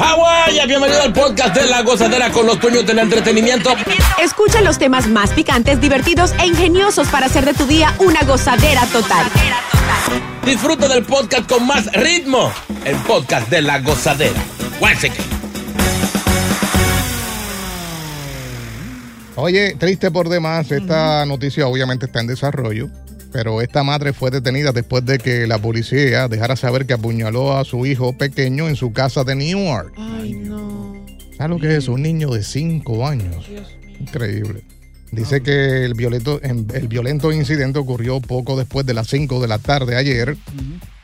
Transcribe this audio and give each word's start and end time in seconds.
Hawái, 0.00 0.66
bienvenido 0.66 1.02
al 1.02 1.12
podcast 1.12 1.54
de 1.54 1.66
La 1.66 1.82
Gozadera 1.82 2.32
con 2.32 2.46
los 2.46 2.58
dueños 2.58 2.86
del 2.86 3.00
entretenimiento. 3.00 3.68
Escucha 4.18 4.62
los 4.62 4.78
temas 4.78 5.06
más 5.06 5.28
picantes, 5.32 5.78
divertidos 5.78 6.32
e 6.40 6.46
ingeniosos 6.46 7.06
para 7.08 7.26
hacer 7.26 7.44
de 7.44 7.52
tu 7.52 7.66
día 7.66 7.94
una 7.98 8.22
gozadera 8.22 8.86
total. 8.86 9.26
Disfruta 10.42 10.88
del 10.88 11.04
podcast 11.04 11.46
con 11.46 11.66
más 11.66 11.92
ritmo, 11.92 12.50
el 12.86 12.96
podcast 12.96 13.50
de 13.50 13.60
La 13.60 13.80
Gozadera. 13.80 14.42
Oye, 19.36 19.76
triste 19.78 20.10
por 20.10 20.30
demás, 20.30 20.72
esta 20.72 21.26
noticia 21.26 21.66
obviamente 21.66 22.06
está 22.06 22.20
en 22.20 22.26
desarrollo, 22.26 22.88
pero 23.32 23.60
esta 23.62 23.82
madre 23.82 24.12
fue 24.12 24.30
detenida 24.30 24.72
después 24.72 25.04
de 25.04 25.18
que 25.18 25.46
la 25.46 25.58
policía 25.58 26.28
dejara 26.28 26.56
saber 26.56 26.86
que 26.86 26.94
apuñaló 26.94 27.56
a 27.56 27.64
su 27.64 27.86
hijo 27.86 28.12
pequeño 28.16 28.68
en 28.68 28.76
su 28.76 28.92
casa 28.92 29.24
de 29.24 29.34
Newark. 29.34 29.92
Ay, 29.96 30.32
no. 30.34 30.94
¿Sabes 31.36 31.50
lo 31.50 31.58
que 31.58 31.68
es 31.68 31.84
eso? 31.84 31.92
Un 31.92 32.02
niño 32.02 32.30
de 32.30 32.42
5 32.42 33.06
años. 33.06 33.46
Increíble. 34.00 34.62
Dice 35.12 35.42
que 35.42 35.84
el 35.84 35.94
violento, 35.94 36.38
en- 36.42 36.66
el 36.72 36.86
violento 36.86 37.32
incidente 37.32 37.78
ocurrió 37.80 38.20
poco 38.20 38.56
después 38.56 38.86
de 38.86 38.94
las 38.94 39.08
5 39.08 39.40
de 39.40 39.48
la 39.48 39.58
tarde 39.58 39.96
ayer. 39.96 40.36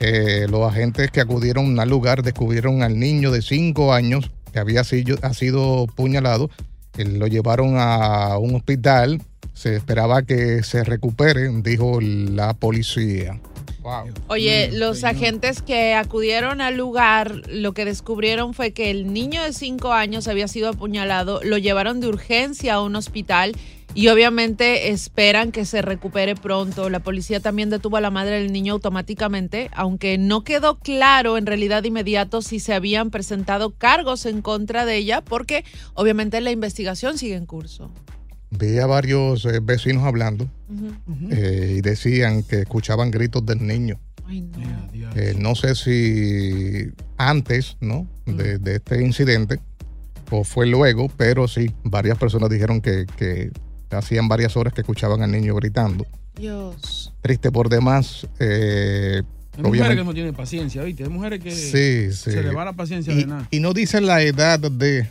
Eh, 0.00 0.46
los 0.48 0.62
agentes 0.70 1.10
que 1.10 1.20
acudieron 1.20 1.78
al 1.80 1.88
lugar 1.88 2.22
descubrieron 2.22 2.82
al 2.82 2.98
niño 2.98 3.30
de 3.30 3.42
5 3.42 3.92
años 3.92 4.30
que 4.52 4.58
había 4.60 4.84
sido, 4.84 5.16
ha 5.22 5.34
sido 5.34 5.86
puñalado. 5.96 6.50
Eh, 6.98 7.04
lo 7.04 7.26
llevaron 7.26 7.74
a 7.78 8.38
un 8.38 8.54
hospital. 8.54 9.20
Se 9.56 9.74
esperaba 9.74 10.22
que 10.22 10.62
se 10.62 10.84
recupere, 10.84 11.48
dijo 11.62 11.98
la 12.02 12.52
policía. 12.52 13.40
Wow. 13.80 14.12
Oye, 14.28 14.70
los 14.70 15.02
agentes 15.02 15.62
que 15.62 15.94
acudieron 15.94 16.60
al 16.60 16.76
lugar 16.76 17.40
lo 17.48 17.72
que 17.72 17.86
descubrieron 17.86 18.52
fue 18.52 18.72
que 18.72 18.90
el 18.90 19.14
niño 19.14 19.42
de 19.42 19.54
5 19.54 19.94
años 19.94 20.28
había 20.28 20.46
sido 20.46 20.68
apuñalado, 20.68 21.40
lo 21.42 21.56
llevaron 21.56 22.00
de 22.00 22.08
urgencia 22.08 22.74
a 22.74 22.82
un 22.82 22.96
hospital 22.96 23.56
y 23.94 24.08
obviamente 24.08 24.90
esperan 24.90 25.52
que 25.52 25.64
se 25.64 25.80
recupere 25.80 26.34
pronto. 26.34 26.90
La 26.90 27.00
policía 27.00 27.40
también 27.40 27.70
detuvo 27.70 27.96
a 27.96 28.02
la 28.02 28.10
madre 28.10 28.42
del 28.42 28.52
niño 28.52 28.74
automáticamente, 28.74 29.70
aunque 29.72 30.18
no 30.18 30.44
quedó 30.44 30.78
claro 30.78 31.38
en 31.38 31.46
realidad 31.46 31.80
de 31.80 31.88
inmediato 31.88 32.42
si 32.42 32.60
se 32.60 32.74
habían 32.74 33.10
presentado 33.10 33.70
cargos 33.70 34.26
en 34.26 34.42
contra 34.42 34.84
de 34.84 34.96
ella, 34.96 35.22
porque 35.22 35.64
obviamente 35.94 36.42
la 36.42 36.50
investigación 36.50 37.16
sigue 37.16 37.36
en 37.36 37.46
curso. 37.46 37.90
Vi 38.50 38.78
a 38.78 38.86
varios 38.86 39.44
eh, 39.44 39.60
vecinos 39.62 40.04
hablando 40.04 40.48
eh, 41.30 41.74
y 41.78 41.80
decían 41.80 42.42
que 42.42 42.60
escuchaban 42.60 43.10
gritos 43.10 43.44
del 43.44 43.66
niño. 43.66 43.98
Ay, 44.24 44.40
no. 44.42 45.12
Eh, 45.14 45.34
no 45.38 45.54
sé 45.54 45.74
si 45.74 46.90
antes 47.16 47.76
¿no? 47.80 48.06
de, 48.26 48.58
de 48.58 48.76
este 48.76 49.02
incidente 49.04 49.60
o 50.30 50.42
fue 50.44 50.66
luego, 50.66 51.08
pero 51.16 51.46
sí, 51.48 51.70
varias 51.84 52.18
personas 52.18 52.50
dijeron 52.50 52.80
que, 52.80 53.06
que 53.16 53.50
hacían 53.90 54.28
varias 54.28 54.56
horas 54.56 54.72
que 54.74 54.80
escuchaban 54.80 55.22
al 55.22 55.30
niño 55.30 55.54
gritando. 55.54 56.06
Dios. 56.36 57.12
Triste 57.22 57.50
por 57.52 57.68
demás. 57.68 58.26
eh, 58.40 59.22
Hay 59.56 59.62
mujeres 59.62 59.96
que 59.96 60.04
no 60.04 60.12
tienen 60.14 60.34
paciencia, 60.34 60.82
¿viste? 60.82 61.04
Hay 61.04 61.08
mujeres 61.10 61.40
que 61.40 61.50
Sí, 61.52 62.12
sí. 62.12 62.32
se 62.32 62.42
le 62.42 62.52
va 62.52 62.64
la 62.64 62.72
paciencia 62.74 63.12
y, 63.12 63.18
de 63.18 63.26
nada. 63.26 63.48
y 63.50 63.60
no 63.60 63.72
dice 63.72 64.00
la 64.00 64.20
edad 64.22 64.58
de, 64.58 65.08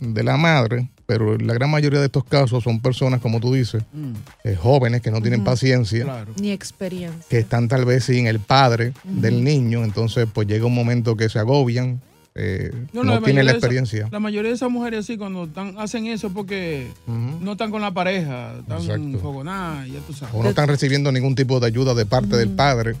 de 0.00 0.22
la 0.22 0.36
madre, 0.36 0.88
pero 1.06 1.36
la 1.38 1.54
gran 1.54 1.70
mayoría 1.70 2.00
de 2.00 2.06
estos 2.06 2.24
casos 2.24 2.64
son 2.64 2.80
personas, 2.80 3.20
como 3.20 3.38
tú 3.40 3.52
dices, 3.54 3.82
Mm. 3.92 4.12
eh, 4.44 4.56
jóvenes 4.56 5.02
que 5.02 5.10
no 5.10 5.20
tienen 5.20 5.44
paciencia. 5.44 6.26
Ni 6.40 6.50
experiencia. 6.50 7.24
que 7.28 7.38
están 7.38 7.68
tal 7.68 7.84
vez 7.84 8.04
sin 8.04 8.26
el 8.26 8.40
padre 8.40 8.92
del 9.04 9.44
niño, 9.44 9.84
entonces 9.84 10.26
pues 10.32 10.48
llega 10.48 10.66
un 10.66 10.74
momento 10.74 11.16
que 11.16 11.28
se 11.28 11.38
agobian, 11.38 12.00
eh, 12.38 12.70
no, 12.92 13.02
la 13.02 13.20
tienen 13.22 13.46
la 13.46 13.52
esa- 13.52 13.58
experiencia. 13.58 14.08
la 14.12 14.20
mayoría 14.20 14.50
de 14.50 14.56
esas 14.56 14.70
mujeres 14.70 15.00
así, 15.00 15.16
cuando 15.16 15.44
están, 15.44 15.74
hacen 15.78 16.06
eso 16.06 16.30
porque 16.34 16.88
no 17.06 17.52
están 17.52 17.70
con 17.70 17.80
la 17.80 17.92
pareja, 17.94 18.54
están 18.58 19.12
fogonadas, 19.20 19.86
ya 19.88 20.00
tú 20.06 20.12
sabes. 20.12 20.34
O 20.34 20.42
no 20.42 20.50
están 20.50 20.68
recibiendo 20.68 21.10
ningún 21.12 21.34
tipo 21.34 21.60
de 21.60 21.66
ayuda 21.68 21.94
de 21.94 22.04
parte 22.04 22.36
del 22.36 22.50
padre. 22.50 22.94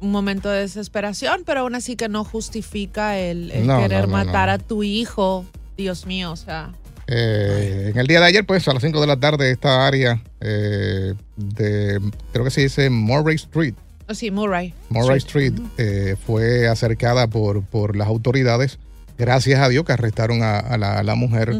un 0.00 0.10
momento 0.10 0.50
de 0.50 0.60
desesperación, 0.60 1.42
pero 1.46 1.60
aún 1.60 1.74
así 1.74 1.96
que 1.96 2.08
no 2.10 2.24
justifica 2.24 3.18
el, 3.18 3.50
el 3.52 3.66
No, 3.66 3.78
querer 3.80 4.02
no, 4.08 4.18
no, 4.18 4.24
matar 4.24 4.48
no. 4.48 4.54
a 4.54 4.58
tu 4.58 4.82
hijo. 4.82 5.46
Dios 5.76 6.06
mío, 6.06 6.32
o 6.32 6.36
sea. 6.36 6.72
Eh, 7.06 7.90
en 7.92 7.98
el 7.98 8.06
día 8.06 8.20
de 8.20 8.26
ayer, 8.26 8.46
pues 8.46 8.66
a 8.66 8.72
las 8.72 8.82
5 8.82 9.00
de 9.00 9.06
la 9.06 9.18
tarde, 9.18 9.50
esta 9.50 9.86
área 9.86 10.22
eh, 10.40 11.14
de, 11.36 12.00
creo 12.32 12.44
que 12.44 12.50
se 12.50 12.62
dice 12.62 12.88
Murray 12.90 13.36
Street, 13.36 13.74
Oh, 14.06 14.14
sí, 14.14 14.30
Murray. 14.30 14.74
Murray 14.90 15.16
Street, 15.18 15.54
eh, 15.78 16.16
fue 16.26 16.68
acercada 16.68 17.26
por, 17.26 17.64
por 17.64 17.96
las 17.96 18.06
autoridades. 18.06 18.78
Gracias 19.16 19.60
a 19.60 19.68
Dios 19.68 19.84
que 19.84 19.92
arrestaron 19.92 20.42
a, 20.42 20.58
a 20.58 20.76
la, 20.76 20.98
a 20.98 21.02
la 21.02 21.14
mujer, 21.14 21.54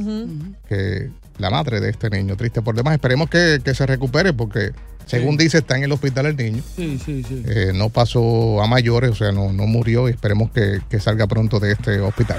que 0.69 1.11
la 1.39 1.51
madre 1.51 1.81
de 1.81 1.89
este 1.89 2.11
niño. 2.11 2.37
Triste 2.37 2.61
por 2.61 2.75
demás. 2.77 2.95
Esperemos 2.95 3.31
que, 3.31 3.61
que 3.65 3.75
se 3.75 3.87
recupere 3.87 4.33
porque, 4.35 4.73
según 5.07 5.37
dice, 5.37 5.59
está 5.59 5.77
en 5.77 5.85
el 5.85 5.93
hospital 5.93 6.27
el 6.27 6.37
niño. 6.37 6.63
Sí, 6.77 6.99
sí, 7.05 7.23
sí. 7.27 7.43
Eh, 7.47 7.73
no 7.75 7.89
pasó 7.91 8.63
a 8.63 8.67
mayores, 8.67 9.11
o 9.11 9.15
sea, 9.15 9.33
no, 9.33 9.53
no 9.53 9.67
murió 9.67 10.09
y 10.09 10.13
esperemos 10.13 10.51
que, 10.51 10.81
que 10.89 11.01
salga 11.01 11.27
pronto 11.27 11.61
de 11.61 11.73
este 11.73 12.01
hospital. 12.01 12.39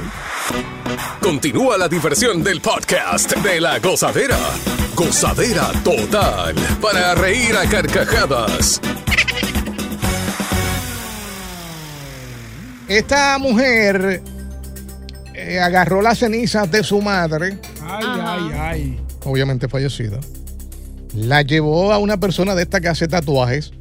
Continúa 1.21 1.77
la 1.77 1.87
diversión 1.87 2.43
del 2.43 2.61
podcast 2.61 3.35
de 3.37 3.59
la 3.61 3.79
gozadera. 3.79 4.37
Gozadera 4.95 5.71
total. 5.83 6.55
Para 6.81 7.15
reír 7.15 7.55
a 7.55 7.67
carcajadas. 7.67 8.79
Esta 12.87 13.37
mujer 13.39 14.21
eh, 15.33 15.59
agarró 15.59 16.01
las 16.01 16.19
cenizas 16.19 16.69
de 16.69 16.83
su 16.83 17.01
madre, 17.01 17.57
Ay, 17.81 18.05
ay, 18.21 18.51
ay. 18.53 18.99
obviamente 19.23 19.67
fallecida, 19.67 20.19
la 21.15 21.41
llevó 21.41 21.93
a 21.93 21.97
una 21.97 22.17
persona 22.19 22.55
de 22.55 22.63
esta 22.63 22.81
que 22.81 22.87
hace 22.87 23.07
tatuajes 23.07 23.71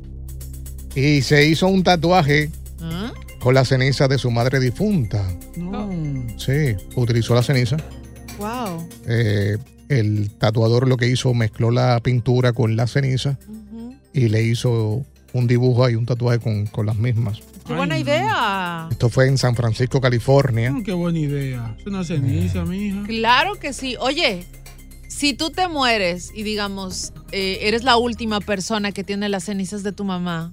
y 0.94 1.22
se 1.22 1.46
hizo 1.46 1.66
un 1.66 1.82
tatuaje 1.82 2.50
¿Ah? 2.80 3.12
con 3.40 3.54
la 3.54 3.64
ceniza 3.64 4.08
de 4.08 4.18
su 4.18 4.30
madre 4.30 4.60
difunta. 4.60 5.22
No. 5.56 5.90
Sí, 6.38 6.74
utilizó 6.94 7.34
la 7.34 7.42
ceniza. 7.42 7.76
Wow. 8.38 8.88
Eh, 9.06 9.58
el 9.88 10.30
tatuador 10.38 10.88
lo 10.88 10.96
que 10.96 11.08
hizo 11.08 11.34
mezcló 11.34 11.70
la 11.70 12.00
pintura 12.00 12.52
con 12.52 12.76
la 12.76 12.86
ceniza 12.86 13.38
y 14.12 14.28
le 14.28 14.42
hizo 14.42 15.04
un 15.32 15.46
dibujo 15.46 15.90
y 15.90 15.96
un 15.96 16.06
tatuaje 16.06 16.38
con, 16.38 16.66
con 16.66 16.86
las 16.86 16.96
mismas. 16.96 17.40
Qué 17.66 17.72
buena 17.72 17.98
idea. 17.98 18.88
Esto 18.90 19.08
fue 19.08 19.26
en 19.26 19.38
San 19.38 19.56
Francisco, 19.56 20.00
California. 20.00 20.70
Mm, 20.70 20.82
qué 20.82 20.92
buena 20.92 21.18
idea. 21.18 21.74
Es 21.78 21.86
una 21.86 22.04
ceniza, 22.04 22.64
mija. 22.64 23.02
Claro 23.04 23.54
que 23.56 23.72
sí. 23.72 23.96
Oye, 23.98 24.44
si 25.14 25.32
tú 25.32 25.50
te 25.50 25.68
mueres 25.68 26.32
y 26.34 26.42
digamos, 26.42 27.12
eh, 27.30 27.58
eres 27.62 27.84
la 27.84 27.96
última 27.96 28.40
persona 28.40 28.90
que 28.90 29.04
tiene 29.04 29.28
las 29.28 29.44
cenizas 29.44 29.84
de 29.84 29.92
tu 29.92 30.04
mamá, 30.04 30.52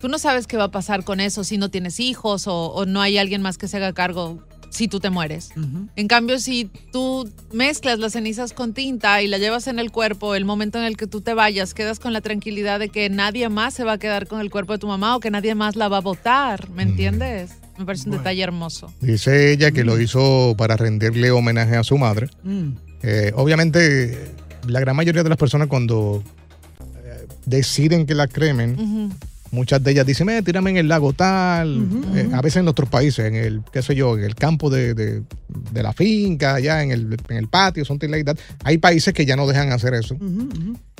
tú 0.00 0.08
no 0.08 0.18
sabes 0.18 0.48
qué 0.48 0.56
va 0.56 0.64
a 0.64 0.70
pasar 0.72 1.04
con 1.04 1.20
eso 1.20 1.44
si 1.44 1.56
no 1.56 1.70
tienes 1.70 2.00
hijos 2.00 2.48
o, 2.48 2.72
o 2.72 2.84
no 2.84 3.00
hay 3.00 3.16
alguien 3.16 3.42
más 3.42 3.58
que 3.58 3.68
se 3.68 3.76
haga 3.76 3.92
cargo 3.92 4.42
si 4.70 4.88
tú 4.88 4.98
te 4.98 5.08
mueres. 5.08 5.50
En 5.94 6.08
cambio, 6.08 6.40
si 6.40 6.68
tú 6.92 7.30
mezclas 7.52 8.00
las 8.00 8.12
cenizas 8.12 8.52
con 8.52 8.74
tinta 8.74 9.22
y 9.22 9.28
la 9.28 9.38
llevas 9.38 9.68
en 9.68 9.78
el 9.78 9.92
cuerpo, 9.92 10.34
el 10.34 10.44
momento 10.44 10.78
en 10.78 10.84
el 10.84 10.96
que 10.96 11.06
tú 11.06 11.20
te 11.20 11.32
vayas, 11.32 11.72
quedas 11.72 12.00
con 12.00 12.12
la 12.12 12.20
tranquilidad 12.20 12.80
de 12.80 12.88
que 12.88 13.08
nadie 13.08 13.48
más 13.48 13.72
se 13.72 13.84
va 13.84 13.92
a 13.92 13.98
quedar 13.98 14.26
con 14.26 14.40
el 14.40 14.50
cuerpo 14.50 14.72
de 14.72 14.80
tu 14.80 14.88
mamá 14.88 15.16
o 15.16 15.20
que 15.20 15.30
nadie 15.30 15.54
más 15.54 15.76
la 15.76 15.88
va 15.88 15.98
a 15.98 16.00
botar, 16.00 16.68
¿me 16.70 16.82
entiendes? 16.82 17.52
Me 17.78 17.84
parece 17.84 18.08
un 18.10 18.16
detalle 18.16 18.42
hermoso. 18.42 18.92
Dice 19.00 19.52
ella 19.52 19.70
que 19.70 19.84
lo 19.84 20.00
hizo 20.00 20.54
para 20.58 20.76
rendirle 20.76 21.30
homenaje 21.30 21.76
a 21.76 21.84
su 21.84 21.96
madre. 21.98 22.28
Eh, 23.08 23.30
obviamente, 23.36 24.32
la 24.66 24.80
gran 24.80 24.96
mayoría 24.96 25.22
de 25.22 25.28
las 25.28 25.38
personas 25.38 25.68
cuando 25.68 26.24
eh, 27.04 27.26
deciden 27.46 28.04
que 28.04 28.16
la 28.16 28.26
cremen, 28.26 29.12
muchas 29.52 29.80
de 29.84 29.92
ellas 29.92 30.04
dicen, 30.04 30.28
"Eh, 30.28 30.42
tírame 30.42 30.70
en 30.70 30.76
el 30.78 30.88
lago 30.88 31.12
tal. 31.12 31.86
Eh, 32.16 32.28
a 32.32 32.42
veces 32.42 32.56
en 32.58 32.64
nuestros 32.64 32.88
países, 32.88 33.24
en 33.26 33.36
el, 33.36 33.62
qué 33.72 33.80
sé 33.80 33.94
yo, 33.94 34.18
en 34.18 34.24
el 34.24 34.34
campo 34.34 34.70
de, 34.70 34.92
de- 34.94 35.22
de 35.72 35.82
la 35.84 35.92
finca, 35.92 36.56
allá 36.56 36.82
en 36.82 36.90
el, 36.90 37.16
en 37.28 37.36
el 37.36 37.46
patio, 37.48 37.84
something 37.84 38.08
like 38.08 38.24
that. 38.24 38.36
Hay 38.64 38.78
países 38.78 39.14
que 39.14 39.24
ya 39.24 39.36
no 39.36 39.46
dejan 39.46 39.70
hacer 39.70 39.94
eso. 39.94 40.16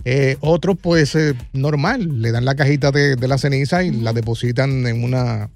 Eh, 0.05 0.37
otros, 0.41 0.77
pues, 0.81 1.17
eh, 1.17 1.35
normal, 1.55 2.23
le 2.23 2.31
dan 2.31 2.45
la 2.45 2.55
cajita 2.55 2.93
de, 2.93 3.17
de 3.17 3.27
la 3.29 3.37
ceniza 3.37 3.83
y 3.83 3.91
la 3.91 4.13
depositan 4.13 4.87
en 4.87 5.03
una, 5.03 5.51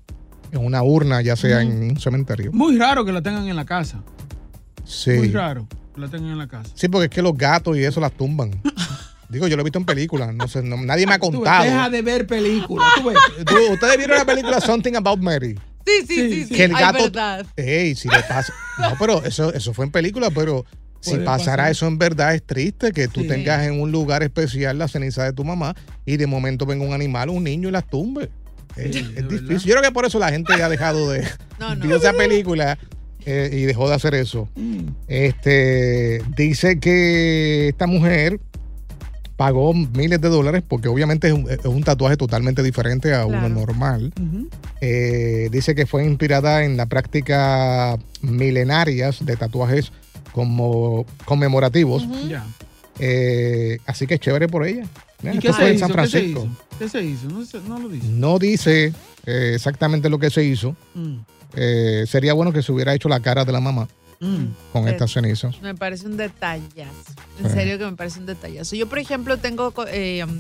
en 0.50 0.64
una 0.64 0.82
urna, 0.82 1.23
ya 1.23 1.37
sea 1.37 1.62
en 1.62 1.91
un 1.93 1.96
cementerio. 2.00 2.50
Muy 2.53 2.76
raro 2.76 3.05
que 3.05 3.12
la 3.12 3.23
tengan 3.23 3.46
en 3.46 3.55
la 3.55 3.64
casa. 3.64 4.03
Sí. 4.85 5.12
Muy 5.12 5.29
raro 5.31 5.69
la 6.00 6.08
tengan 6.08 6.31
en 6.32 6.38
la 6.38 6.49
casa. 6.49 6.70
Sí, 6.75 6.88
porque 6.88 7.05
es 7.06 7.11
que 7.11 7.23
los 7.23 7.37
gatos 7.37 7.76
y 7.76 7.85
eso 7.85 8.00
las 8.00 8.12
tumban. 8.12 8.50
Digo, 9.29 9.47
yo 9.47 9.56
lo 9.56 9.61
he 9.61 9.64
visto 9.64 9.79
en 9.79 9.85
películas, 9.85 10.35
no 10.35 10.49
sé, 10.49 10.61
no- 10.62 10.76
nadie 10.79 11.06
me 11.06 11.14
ha 11.14 11.19
Tú 11.20 11.31
contado. 11.31 11.62
Deja 11.64 11.88
de 11.88 12.02
ver 12.02 12.26
películas. 12.26 12.88
tú 12.97 13.05
ves. 13.11 13.19
Tú- 13.47 13.73
Ustedes 13.75 13.97
vieron 13.97 14.17
la 14.19 14.25
película 14.25 14.61
Something 14.61 14.94
About 14.97 15.20
Mary. 15.20 15.56
Sí, 15.87 16.05
sí, 16.06 16.31
sí, 16.32 16.44
sí. 16.47 16.55
Que 16.55 16.64
el 16.64 16.75
Ay, 16.75 16.82
gato. 16.82 17.05
verdad. 17.05 17.47
Ey, 17.56 17.94
si 17.94 18.08
le 18.08 18.20
pasa. 18.25 18.52
No, 18.79 18.97
pero 18.99 19.25
eso, 19.25 19.52
eso 19.55 19.73
fue 19.73 19.85
en 19.85 19.93
película, 19.93 20.31
pero 20.31 20.64
si 21.00 21.12
pasara 21.19 21.62
pasar. 21.62 21.70
eso 21.70 21.87
en 21.87 21.97
verdad 21.99 22.35
es 22.35 22.43
triste 22.44 22.93
que 22.93 23.06
tú 23.08 23.20
Sí. 23.23 23.29
tengas 23.29 23.64
en 23.67 23.81
un 23.81 23.91
lugar 23.93 24.23
especial 24.23 24.79
la 24.79 24.88
ceniza 24.88 25.25
de 25.25 25.32
tu 25.32 25.44
mamá 25.44 25.75
y 26.05 26.17
de 26.17 26.26
momento 26.26 26.67
venga 26.67 26.85
un 26.85 26.93
animal, 26.93 27.31
un 27.31 27.44
niño 27.44 27.69
y 27.69 27.73
las 27.73 27.87
tumbe. 27.88 28.31
Es- 28.76 28.93
difícil. 28.93 29.14
verdad. 29.14 29.49
Yo 29.64 29.73
creo 29.75 29.82
que 29.82 29.93
por 29.93 30.05
eso 30.06 30.19
la 30.19 30.31
gente 30.31 30.53
ya 30.58 30.67
ha 30.67 30.69
dejado 30.69 31.08
de. 31.11 31.26
No, 31.58 31.75
no. 31.76 31.94
esa 31.96 32.12
película 32.12 32.79
eh, 33.26 33.50
y 33.52 33.62
dejó 33.62 33.88
de 33.88 33.94
hacer 33.94 34.14
eso. 34.14 34.49
Mm. 34.56 34.88
Este 35.08 36.22
dice 36.37 36.78
que 36.81 37.69
esta 37.69 37.87
mujer 37.87 38.40
pagó 39.37 39.72
miles 39.72 40.20
de 40.20 40.28
dólares 40.28 40.62
porque 40.67 40.88
obviamente 40.88 41.28
es 41.28 41.32
un, 41.32 41.49
es 41.50 41.64
un 41.64 41.82
tatuaje 41.82 42.17
totalmente 42.19 42.62
diferente 42.62 43.14
a 43.14 43.25
uno 43.26 43.49
normal. 43.49 44.12
Eh, 44.82 45.49
dice 45.50 45.75
que 45.75 45.87
fue 45.87 46.05
inspirada 46.05 46.64
en 46.64 46.76
la 46.76 46.87
práctica 46.87 47.96
milenarias 48.20 49.25
de 49.25 49.37
tatuajes 49.37 49.93
como 50.32 51.06
conmemorativos. 51.25 52.06
Eh, 52.99 53.78
así 53.87 54.06
que 54.06 54.14
es 54.14 54.20
chévere 54.20 54.46
por 54.49 54.67
ella. 54.67 54.87
Mira, 55.22 55.34
¿Y 55.34 55.38
qué 55.38 55.49
esto 55.49 55.58
fue 55.58 55.64
se 55.67 55.70
en 55.70 55.76
hizo? 55.76 55.87
San 55.87 55.96
¿Qué 55.96 56.06
se 56.06 56.11
Francisco. 56.11 56.40
hizo? 56.44 56.78
¿Qué 56.78 56.88
se 56.88 57.02
hizo? 57.02 57.28
No, 57.28 57.44
se- 57.44 57.61
no 57.61 57.78
lo 57.78 57.88
dice. 57.88 58.06
No 58.08 58.38
dice 58.38 58.93
eh, 59.26 59.52
exactamente 59.55 60.08
lo 60.11 60.19
que 60.19 60.31
se 60.31 60.44
hizo. 60.44 60.76
Mm. 60.94 61.17
Eh, 61.56 62.05
sería 62.08 62.32
bueno 62.32 62.52
que 62.52 62.62
se 62.62 62.73
hubiera 62.73 62.94
hecho 62.94 63.08
la 63.08 63.20
cara 63.20 63.44
de 63.44 63.52
la 63.52 63.61
mamá 63.61 63.88
Mm. 64.20 64.47
con 64.73 64.87
Eh, 64.87 64.91
estas 64.91 65.12
cenizas. 65.12 65.61
Me 65.62 65.75
parece 65.75 66.06
un 66.06 66.17
detallazo. 66.19 67.14
En 67.43 67.49
Sí. 67.49 67.55
serio 67.55 67.79
que 67.79 67.85
me 67.87 67.97
parece 67.97 68.20
un 68.20 68.26
detallazo. 68.26 68.76
Yo, 68.76 68.87
por 68.88 68.99
ejemplo, 68.99 69.38
tengo 69.38 69.73
eh, 69.88 70.23
um, 70.25 70.37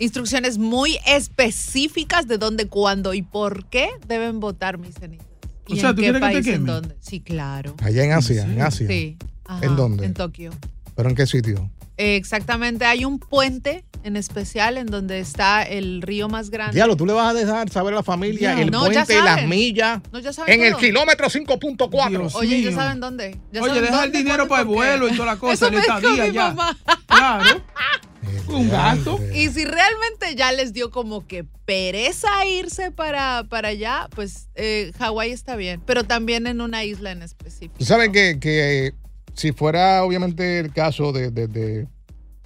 instrucciones 0.00 0.58
muy 0.58 0.98
específicas 1.06 2.26
de 2.26 2.38
dónde, 2.38 2.66
cuándo 2.66 3.14
y 3.14 3.22
por 3.22 3.66
qué 3.66 3.90
deben 4.08 4.40
votar 4.40 4.78
mis 4.78 4.94
cenizas. 4.96 5.26
O 5.68 5.74
¿Y 5.74 5.80
sea, 5.80 5.90
en 5.90 5.94
¿tú 5.96 6.02
qué 6.02 6.10
quieres 6.10 6.20
que 6.22 6.28
te 6.28 6.34
país? 6.42 6.46
¿En 6.48 6.66
dónde? 6.66 6.96
Sí, 7.00 7.20
claro. 7.20 7.74
Allá 7.82 8.04
en 8.04 8.12
Asia, 8.12 8.42
en? 8.42 8.60
Asia. 8.60 8.86
Sí. 8.88 9.16
Ajá, 9.46 9.64
¿En 9.64 9.76
dónde? 9.76 10.04
En 10.06 10.14
Tokio. 10.14 10.50
¿Pero 10.96 11.08
en 11.08 11.14
qué 11.14 11.26
sitio? 11.26 11.70
Exactamente. 11.96 12.84
Hay 12.84 13.04
un 13.04 13.18
puente 13.18 13.84
en 14.02 14.16
especial 14.16 14.76
en 14.76 14.86
donde 14.86 15.18
está 15.20 15.62
el 15.62 16.02
río 16.02 16.28
más 16.28 16.50
grande. 16.50 16.74
Diablo, 16.74 16.94
tú 16.96 17.06
le 17.06 17.12
vas 17.14 17.30
a 17.30 17.34
dejar 17.34 17.70
saber 17.70 17.94
a 17.94 17.96
la 17.96 18.02
familia 18.02 18.54
Ya. 18.54 18.60
el 18.62 18.70
No, 18.70 18.86
ya 18.92 19.04
puente, 19.06 19.14
las 19.22 19.34
saben. 19.36 19.48
millas, 19.48 20.00
No, 20.12 20.18
ya 20.18 20.32
saben 20.32 20.60
en 20.60 20.66
el 20.66 20.76
kilómetro 20.76 21.28
5.4. 21.30 22.08
Dios. 22.10 22.34
Oye, 22.34 22.60
ya 22.62 22.68
mío. 22.70 22.78
saben 22.78 23.00
dónde. 23.00 23.38
Ya 23.52 23.62
Oye, 23.62 23.74
saben 23.76 23.84
deja 23.90 24.04
el 24.04 24.12
dinero 24.12 24.46
para 24.46 24.62
el 24.62 24.68
vuelo 24.68 25.08
y 25.08 25.12
toda 25.12 25.26
la 25.34 25.36
cosa, 25.38 25.54
Eso 25.54 25.70
dijo 25.70 25.80
estadía 25.80 26.24
mi 26.26 26.32
ya. 26.32 26.48
mamá. 26.48 26.76
Claro. 27.06 27.62
Un 28.48 28.68
gasto. 28.68 29.18
Y 29.34 29.48
si 29.48 29.64
realmente 29.64 30.34
ya 30.36 30.52
les 30.52 30.72
dio 30.74 30.90
como 30.90 31.26
que 31.26 31.44
pereza 31.64 32.28
irse 32.46 32.90
para, 32.90 33.44
para 33.48 33.68
allá, 33.68 34.08
pues 34.14 34.48
eh, 34.54 34.92
Hawái 34.98 35.30
está 35.30 35.56
bien, 35.56 35.80
pero 35.86 36.04
también 36.04 36.46
en 36.46 36.60
una 36.60 36.84
isla 36.84 37.10
en 37.12 37.22
específico. 37.22 37.74
Tú 37.78 37.84
sabes 37.86 38.10
que, 38.10 38.38
que, 38.38 38.86
eh, 38.88 38.92
si 39.34 39.52
fuera 39.52 40.02
obviamente 40.04 40.58
el 40.60 40.72
caso 40.72 41.12
de, 41.12 41.30
de- 41.30 41.48
de, 41.48 41.86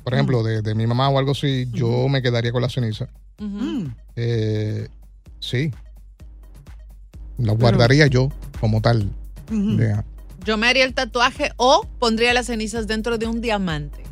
por 0.03 0.15
ejemplo, 0.15 0.43
de, 0.43 0.63
de 0.63 0.75
mi 0.75 0.87
mamá 0.87 1.09
o 1.09 1.19
algo 1.19 1.33
así, 1.33 1.69
yo 1.73 2.09
me 2.09 2.23
quedaría 2.23 2.51
con 2.53 2.63
la 2.63 2.69
ceniza. 2.69 3.09
Mm. 3.39 3.87
Eh, 4.17 4.89
sí. 5.41 5.71
La 7.39 7.53
guardaría 7.53 8.07
yo 8.09 8.31
como 8.61 8.81
tal. 8.81 9.11
Yo 10.45 10.57
me 10.57 10.67
haría 10.67 10.85
el 10.85 10.95
tatuaje 10.95 11.53
o 11.57 11.87
pondría 11.99 12.33
las 12.33 12.47
cenizas 12.47 12.87
dentro 12.87 13.19
de 13.19 13.27
un 13.27 13.41
diamante 13.41 14.03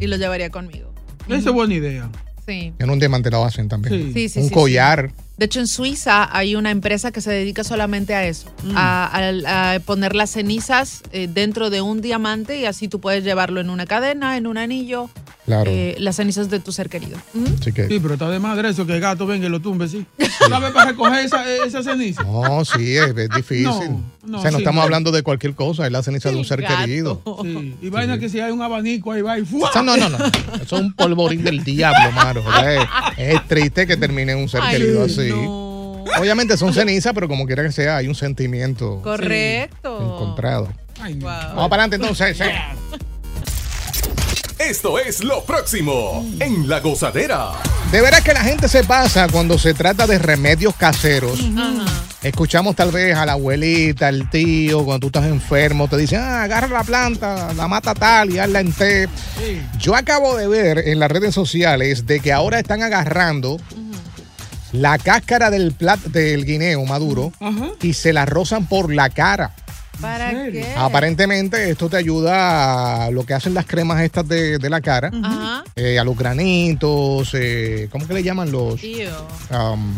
y 0.00 0.06
lo 0.06 0.16
llevaría 0.16 0.50
conmigo. 0.50 0.92
Esa 1.28 1.48
es 1.50 1.54
buena 1.54 1.74
idea. 1.74 2.10
Sí. 2.46 2.74
En 2.78 2.90
un 2.90 2.98
diamante 2.98 3.30
lo 3.30 3.44
hacen 3.44 3.68
también. 3.68 3.94
Sí. 3.94 4.12
Sí, 4.12 4.28
sí, 4.28 4.40
un 4.40 4.48
sí, 4.48 4.54
collar. 4.54 5.10
De 5.36 5.46
hecho, 5.46 5.58
en 5.58 5.66
Suiza 5.66 6.28
hay 6.36 6.54
una 6.54 6.70
empresa 6.70 7.10
que 7.10 7.20
se 7.20 7.32
dedica 7.32 7.64
solamente 7.64 8.14
a 8.14 8.24
eso, 8.24 8.52
Mm. 8.62 8.76
a, 8.76 9.06
a- 9.06 9.74
a 9.74 9.80
poner 9.80 10.14
las 10.14 10.30
cenizas 10.30 11.02
eh, 11.12 11.28
dentro 11.28 11.70
de 11.70 11.80
un 11.80 12.00
diamante 12.00 12.58
y 12.60 12.66
así 12.66 12.86
tú 12.86 13.00
puedes 13.00 13.24
llevarlo 13.24 13.60
en 13.60 13.68
una 13.70 13.84
cadena, 13.84 14.36
en 14.36 14.46
un 14.46 14.58
anillo, 14.58 15.10
Claro. 15.46 15.70
eh, 15.70 15.94
las 15.98 16.16
cenizas 16.16 16.48
de 16.48 16.58
tu 16.58 16.72
ser 16.72 16.88
querido. 16.88 17.18
Ujú. 17.34 17.54
Así 17.60 17.72
que. 17.72 17.86
Sí, 17.86 17.98
pero 18.00 18.14
está 18.14 18.30
de 18.30 18.38
madre 18.38 18.70
eso 18.70 18.86
que 18.86 18.94
el 18.94 19.00
gato 19.00 19.26
venga 19.26 19.46
y 19.46 19.50
lo 19.50 19.60
tumbe, 19.60 19.86
sí. 19.88 20.06
¿Sabes 20.48 20.70
para 20.72 20.90
recoger 20.92 21.24
esa, 21.24 21.44
esa 21.66 21.82
ceniza? 21.82 22.22
No, 22.22 22.64
sí, 22.64 22.96
es, 22.96 23.14
es 23.16 23.28
difícil. 23.28 23.64
No, 23.64 24.02
no, 24.26 24.38
o 24.38 24.42
sea, 24.42 24.50
no 24.50 24.56
sí, 24.58 24.62
estamos 24.62 24.88
no. 24.88 24.96
hablí 24.96 25.10
de 25.12 25.22
cualquier 25.22 25.54
cosa, 25.54 25.84
es 25.86 25.92
la 25.92 26.02
ceniza 26.02 26.30
de 26.30 26.36
un 26.36 26.44
ser 26.46 26.62
gato. 26.62 26.76
querido. 26.80 27.22
Sí. 27.42 27.74
Y 27.82 27.90
vaina 27.90 28.18
que 28.18 28.28
si 28.30 28.40
hay 28.40 28.52
un 28.52 28.62
abanico 28.62 29.12
ahí 29.12 29.20
va 29.22 29.38
y 29.38 29.44
¡fua! 29.44 29.68
O 29.68 29.72
sea, 29.72 29.82
no, 29.82 29.96
no, 29.98 30.08
no. 30.08 30.16
Eso 30.62 30.76
es 30.76 30.82
un 30.82 30.92
polvorín 30.94 31.44
del 31.44 31.62
diablo, 31.62 32.10
mano. 32.12 32.40
O 32.46 32.50
sea, 32.50 32.74
es, 32.74 33.34
es 33.34 33.46
triste 33.48 33.86
que 33.86 33.96
termine 33.98 34.34
un 34.34 34.48
ser 34.48 34.62
Ay, 34.62 34.78
querido 34.78 35.04
así. 35.04 35.28
no. 35.28 36.04
Obviamente 36.18 36.56
son 36.56 36.72
cenizas, 36.74 37.12
pero 37.14 37.28
como 37.28 37.46
quiera 37.46 37.62
que 37.62 37.72
sea, 37.72 37.96
hay 37.96 38.08
un 38.08 38.14
sentimiento 38.14 39.00
Correcto. 39.02 39.98
encontrado. 40.00 40.68
Ay, 41.00 41.14
no. 41.16 41.26
Wow. 41.26 41.32
Vamos 41.56 41.68
para 41.70 41.84
adelante 41.84 41.96
entonces. 41.96 42.38
Esto 44.68 44.98
es 44.98 45.22
lo 45.22 45.44
próximo 45.44 46.26
en 46.40 46.66
La 46.70 46.80
Gozadera. 46.80 47.52
De 47.92 48.00
veras 48.00 48.22
que 48.22 48.32
la 48.32 48.40
gente 48.40 48.66
se 48.66 48.82
pasa 48.82 49.28
cuando 49.28 49.58
se 49.58 49.74
trata 49.74 50.06
de 50.06 50.18
remedios 50.18 50.74
caseros. 50.74 51.38
Escuchamos 52.22 52.74
tal 52.74 52.90
vez 52.90 53.14
a 53.14 53.26
la 53.26 53.32
abuelita, 53.32 54.08
al 54.08 54.30
tío, 54.30 54.82
cuando 54.86 55.00
tú 55.00 55.06
estás 55.08 55.30
enfermo, 55.30 55.86
te 55.86 55.98
dicen, 55.98 56.20
ah, 56.20 56.44
agarra 56.44 56.68
la 56.68 56.82
planta, 56.82 57.52
la 57.52 57.68
mata 57.68 57.92
tal 57.92 58.30
y 58.30 58.38
hazla 58.38 58.60
en 58.60 58.72
té. 58.72 59.06
Sí. 59.38 59.60
Yo 59.78 59.94
acabo 59.94 60.34
de 60.34 60.48
ver 60.48 60.78
en 60.88 60.98
las 60.98 61.10
redes 61.10 61.34
sociales 61.34 62.06
de 62.06 62.20
que 62.20 62.32
ahora 62.32 62.58
están 62.58 62.82
agarrando 62.82 63.58
la 64.72 64.96
cáscara 64.96 65.50
del, 65.50 65.72
plat 65.72 66.00
del 66.00 66.46
guineo 66.46 66.84
maduro 66.86 67.32
y 67.82 67.92
se 67.92 68.14
la 68.14 68.24
rozan 68.24 68.66
por 68.66 68.92
la 68.92 69.10
cara. 69.10 69.54
¿Para 70.00 70.30
qué? 70.50 70.74
Aparentemente 70.76 71.70
esto 71.70 71.88
te 71.88 71.96
ayuda 71.96 73.04
a 73.06 73.10
lo 73.10 73.24
que 73.24 73.34
hacen 73.34 73.54
las 73.54 73.64
cremas 73.66 74.02
estas 74.02 74.26
de, 74.28 74.58
de 74.58 74.70
la 74.70 74.80
cara, 74.80 75.10
Ajá. 75.22 75.64
eh, 75.76 75.98
a 75.98 76.04
los 76.04 76.16
granitos, 76.16 77.30
eh, 77.34 77.88
¿cómo 77.90 78.06
que 78.06 78.14
le 78.14 78.22
llaman 78.22 78.50
los? 78.52 78.80
Tío. 78.80 79.10
um, 79.50 79.94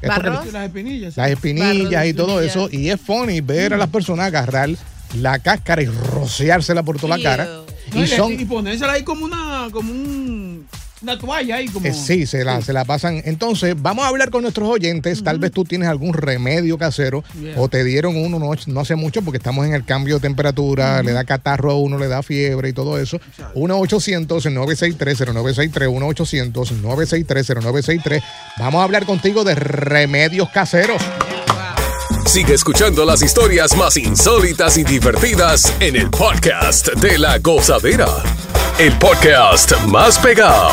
que- 0.00 0.08
Barros. 0.08 0.52
Las 0.52 0.64
espinillas. 0.66 1.14
sí. 1.14 1.20
las 1.20 1.30
espinillas 1.30 1.90
Barros, 1.92 2.06
y 2.06 2.14
todo 2.14 2.40
espinillas. 2.40 2.70
eso. 2.72 2.78
Y 2.82 2.90
es 2.90 3.00
funny 3.00 3.40
ver 3.40 3.74
a 3.74 3.76
las 3.76 3.88
personas 3.88 4.26
agarrar 4.26 4.70
la 5.18 5.38
cáscara 5.38 5.82
y 5.82 5.86
rociársela 5.86 6.82
por 6.82 6.98
toda 6.98 7.16
la 7.18 7.22
cara. 7.22 7.44
No, 7.92 8.00
Y 8.00 8.04
y, 8.04 8.06
son, 8.06 8.32
y 8.32 8.44
ponérsela 8.46 8.92
ahí 8.94 9.02
como 9.02 9.24
una, 9.24 9.68
como 9.70 9.92
un, 9.92 10.66
una 11.02 11.18
toalla 11.18 11.56
ahí 11.56 11.66
como. 11.68 11.86
Eh, 11.86 11.92
sí, 11.94 12.26
se 12.26 12.44
la, 12.44 12.60
se 12.62 12.72
la 12.72 12.84
pasan. 12.84 13.22
Entonces, 13.24 13.74
vamos 13.80 14.04
a 14.04 14.08
hablar 14.08 14.30
con 14.30 14.42
nuestros 14.42 14.68
oyentes. 14.68 15.22
Tal 15.24 15.38
vez 15.38 15.50
tú 15.52 15.64
tienes 15.64 15.88
algún 15.88 16.12
remedio 16.14 16.78
casero 16.78 17.24
Yeah. 17.40 17.54
o 17.56 17.68
te 17.68 17.82
dieron 17.84 18.16
uno 18.16 18.38
no, 18.38 18.50
no 18.66 18.80
hace 18.80 18.94
mucho 18.94 19.22
porque 19.22 19.38
estamos 19.38 19.66
en 19.66 19.74
el 19.74 19.84
cambio 19.84 20.16
de 20.16 20.20
temperatura, 20.20 21.02
le 21.02 21.12
da 21.12 21.24
catarro 21.24 21.70
a 21.72 21.76
uno, 21.78 21.98
le 21.98 22.08
da 22.08 22.22
fiebre 22.22 22.68
y 22.68 22.72
todo 22.72 22.98
eso. 22.98 23.18
1-800-963-0963, 23.54 26.52
1-800-963-0963. 26.52 28.22
Vamos 28.58 28.80
a 28.80 28.84
hablar 28.84 29.06
contigo 29.06 29.44
de 29.44 29.54
remedios 29.54 30.48
caseros. 30.50 31.00
Sigue 32.26 32.54
escuchando 32.54 33.04
las 33.04 33.22
historias 33.22 33.76
más 33.76 33.96
insólitas 33.96 34.76
y 34.78 34.84
divertidas 34.84 35.72
en 35.80 35.96
el 35.96 36.08
podcast 36.10 36.88
de 36.94 37.18
La 37.18 37.38
Gozadera. 37.38 38.06
El 38.82 38.92
podcast 38.98 39.80
más 39.86 40.18
pegado. 40.18 40.72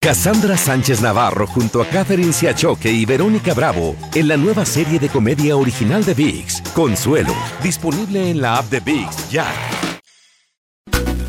Cassandra 0.00 0.56
Sánchez 0.56 1.00
Navarro 1.00 1.48
junto 1.48 1.82
a 1.82 1.86
Catherine 1.86 2.32
Siachoque 2.32 2.88
y 2.88 3.04
Verónica 3.04 3.52
Bravo 3.52 3.96
en 4.14 4.28
la 4.28 4.36
nueva 4.36 4.64
serie 4.64 5.00
de 5.00 5.08
comedia 5.08 5.56
original 5.56 6.04
de 6.04 6.14
VIX, 6.14 6.62
Consuelo, 6.72 7.34
disponible 7.64 8.30
en 8.30 8.40
la 8.40 8.58
app 8.58 8.66
de 8.70 8.78
VIX 8.78 9.30
ya. 9.30 9.52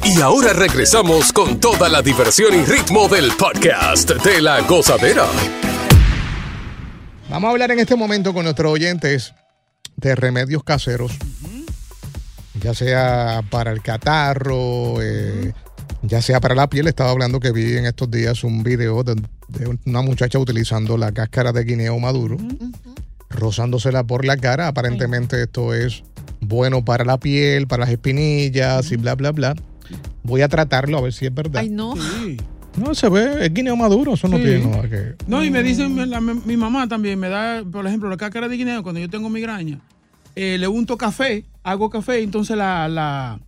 Y 0.03 0.21
ahora 0.21 0.53
regresamos 0.53 1.33
con 1.33 1.59
toda 1.59 1.89
la 1.89 2.03
diversión 2.03 2.53
y 2.53 2.63
ritmo 2.63 3.07
del 3.07 3.31
podcast 3.31 4.11
de 4.11 4.39
la 4.39 4.61
gozadera. 4.61 5.25
Vamos 7.27 7.47
a 7.47 7.51
hablar 7.51 7.71
en 7.71 7.79
este 7.79 7.95
momento 7.95 8.33
con 8.35 8.43
nuestros 8.43 8.71
oyentes 8.71 9.33
de 9.95 10.15
remedios 10.15 10.63
caseros, 10.63 11.11
ya 12.61 12.75
sea 12.75 13.41
para 13.49 13.71
el 13.71 13.81
catarro, 13.81 15.01
eh, 15.01 15.53
ya 16.01 16.21
sea 16.21 16.39
para 16.39 16.55
la 16.55 16.69
piel. 16.69 16.87
Estaba 16.87 17.11
hablando 17.11 17.39
que 17.39 17.51
vi 17.51 17.77
en 17.77 17.85
estos 17.85 18.09
días 18.09 18.43
un 18.43 18.63
video 18.63 19.03
de, 19.03 19.15
de 19.49 19.77
una 19.85 20.01
muchacha 20.01 20.39
utilizando 20.39 20.97
la 20.97 21.11
cáscara 21.11 21.51
de 21.51 21.63
guineo 21.63 21.97
maduro, 21.99 22.37
rozándosela 23.29 24.03
por 24.03 24.25
la 24.25 24.37
cara. 24.37 24.67
Aparentemente 24.67 25.41
esto 25.41 25.73
es 25.73 26.03
bueno 26.41 26.83
para 26.83 27.05
la 27.05 27.17
piel, 27.19 27.67
para 27.67 27.81
las 27.81 27.89
espinillas 27.91 28.91
y 28.91 28.97
bla, 28.97 29.15
bla, 29.15 29.31
bla. 29.31 29.55
Voy 30.23 30.41
a 30.41 30.47
tratarlo 30.47 30.97
a 30.97 31.01
ver 31.01 31.13
si 31.13 31.25
es 31.25 31.33
verdad. 31.33 31.61
Ay, 31.61 31.69
no. 31.69 31.93
No, 32.77 32.93
se 32.95 33.09
ve, 33.09 33.45
es 33.45 33.53
guineo 33.53 33.75
maduro, 33.75 34.13
eso 34.13 34.27
no 34.27 34.37
Sí. 34.37 34.43
tiene 34.43 34.65
nada 34.65 34.87
que... 34.87 35.15
No, 35.27 35.43
y 35.43 35.49
me 35.49 35.63
dicen, 35.63 35.93
mi- 35.95 36.05
la- 36.05 36.21
mi 36.21 36.55
mamá 36.55 36.87
también 36.87 37.19
me 37.19 37.27
da, 37.27 37.63
por 37.69 37.85
ejemplo, 37.85 38.07
la 38.09 38.15
cáscara 38.15 38.47
de 38.47 38.55
guineo 38.55 38.83
cuando 38.83 39.01
yo 39.01 39.09
tengo 39.09 39.29
migraña. 39.29 39.79
eh, 40.35 40.57
le 40.57 40.67
unto 40.67 40.95
café, 40.95 41.43
hago 41.63 41.89
café, 41.89 42.21
entonces 42.21 42.55
la, 42.55 42.87
la 42.87 43.39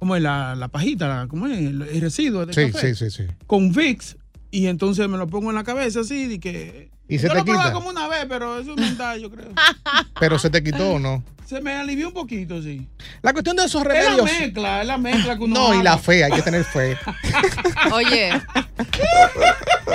¿cómo 0.00 0.16
es? 0.16 0.22
La, 0.22 0.56
la 0.56 0.66
pajita, 0.66 1.06
la- 1.06 1.28
¿cómo 1.28 1.46
es? 1.46 1.56
El, 1.58 1.82
el 1.82 2.00
residuo 2.00 2.44
de 2.44 2.52
Sí, 2.52 2.72
café. 2.72 2.94
sí, 2.96 3.08
sí, 3.10 3.16
sí. 3.28 3.32
Con 3.46 3.70
Vicks, 3.70 4.16
y 4.50 4.66
entonces 4.66 5.08
me 5.08 5.16
lo 5.16 5.28
pongo 5.28 5.50
en 5.50 5.54
la 5.56 5.62
cabeza 5.62 6.00
así, 6.00 6.24
y 6.32 6.38
que... 6.40 6.90
¿Y 7.08 7.18
se 7.18 7.26
yo 7.26 7.32
te 7.32 7.38
lo 7.40 7.44
probé 7.44 7.58
quita? 7.58 7.72
como 7.72 7.88
una 7.90 8.06
vez, 8.08 8.24
pero 8.28 8.58
eso 8.58 8.70
es 8.74 8.80
mental, 8.80 9.20
yo 9.20 9.30
creo. 9.32 9.48
Pero 10.20 10.38
se 10.38 10.48
te 10.48 10.62
quitó 10.62 10.92
o 10.92 10.98
no. 11.00 11.24
Se 11.44 11.60
me 11.60 11.72
alivió 11.74 12.06
un 12.08 12.14
poquito, 12.14 12.62
sí. 12.62 12.86
La 13.22 13.32
cuestión 13.32 13.56
de 13.56 13.64
esos 13.64 13.82
Es 13.82 13.88
la 13.88 13.94
remedios... 13.94 14.24
mezcla, 14.26 14.80
es 14.82 14.86
la 14.86 14.96
mezcla 14.98 15.36
que 15.36 15.42
uno 15.42 15.54
No, 15.54 15.74
y 15.80 15.82
la 15.82 15.98
fe, 15.98 16.22
hay 16.22 16.30
que 16.30 16.42
tener 16.42 16.62
fe. 16.62 16.96
Oye, 17.92 18.30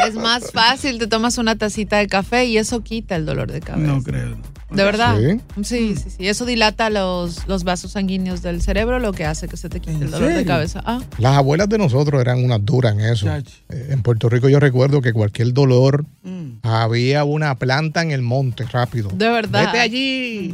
es 0.05 0.15
más 0.15 0.51
fácil, 0.51 0.99
te 0.99 1.07
tomas 1.07 1.37
una 1.37 1.55
tacita 1.55 1.97
de 1.99 2.07
café 2.07 2.45
y 2.45 2.57
eso 2.57 2.81
quita 2.83 3.15
el 3.15 3.25
dolor 3.25 3.49
de 3.51 3.61
cabeza. 3.61 3.87
No 3.93 4.03
creo. 4.03 4.37
¿De 4.71 4.83
verdad? 4.83 5.17
¿Sí? 5.19 5.63
Sí, 5.63 5.95
sí, 5.95 6.09
sí. 6.17 6.27
Eso 6.27 6.43
dilata 6.45 6.89
los, 6.89 7.47
los 7.47 7.63
vasos 7.63 7.91
sanguíneos 7.91 8.41
del 8.41 8.61
cerebro, 8.61 8.97
lo 8.99 9.13
que 9.13 9.23
hace 9.25 9.47
que 9.47 9.57
se 9.57 9.69
te 9.69 9.79
quite 9.79 10.03
el 10.05 10.11
dolor 10.11 10.33
de 10.33 10.43
cabeza. 10.45 10.81
Ah, 10.85 11.01
Las 11.19 11.37
abuelas 11.37 11.69
de 11.69 11.77
nosotros 11.77 12.19
eran 12.19 12.43
unas 12.43 12.65
duras 12.65 12.93
en 12.93 13.01
eso. 13.01 13.27
Eh, 13.29 13.43
En 13.89 14.01
Puerto 14.01 14.27
Rico 14.27 14.49
yo 14.49 14.59
recuerdo 14.59 15.01
que 15.01 15.13
cualquier 15.13 15.53
dolor 15.53 16.05
Mm. 16.23 16.57
había 16.63 17.23
una 17.23 17.53
planta 17.55 18.01
en 18.01 18.09
el 18.11 18.21
monte 18.23 18.63
rápido. 18.65 19.09
de 19.13 19.29
verdad. 19.29 19.65
Vete 19.67 19.79
allí 19.79 19.97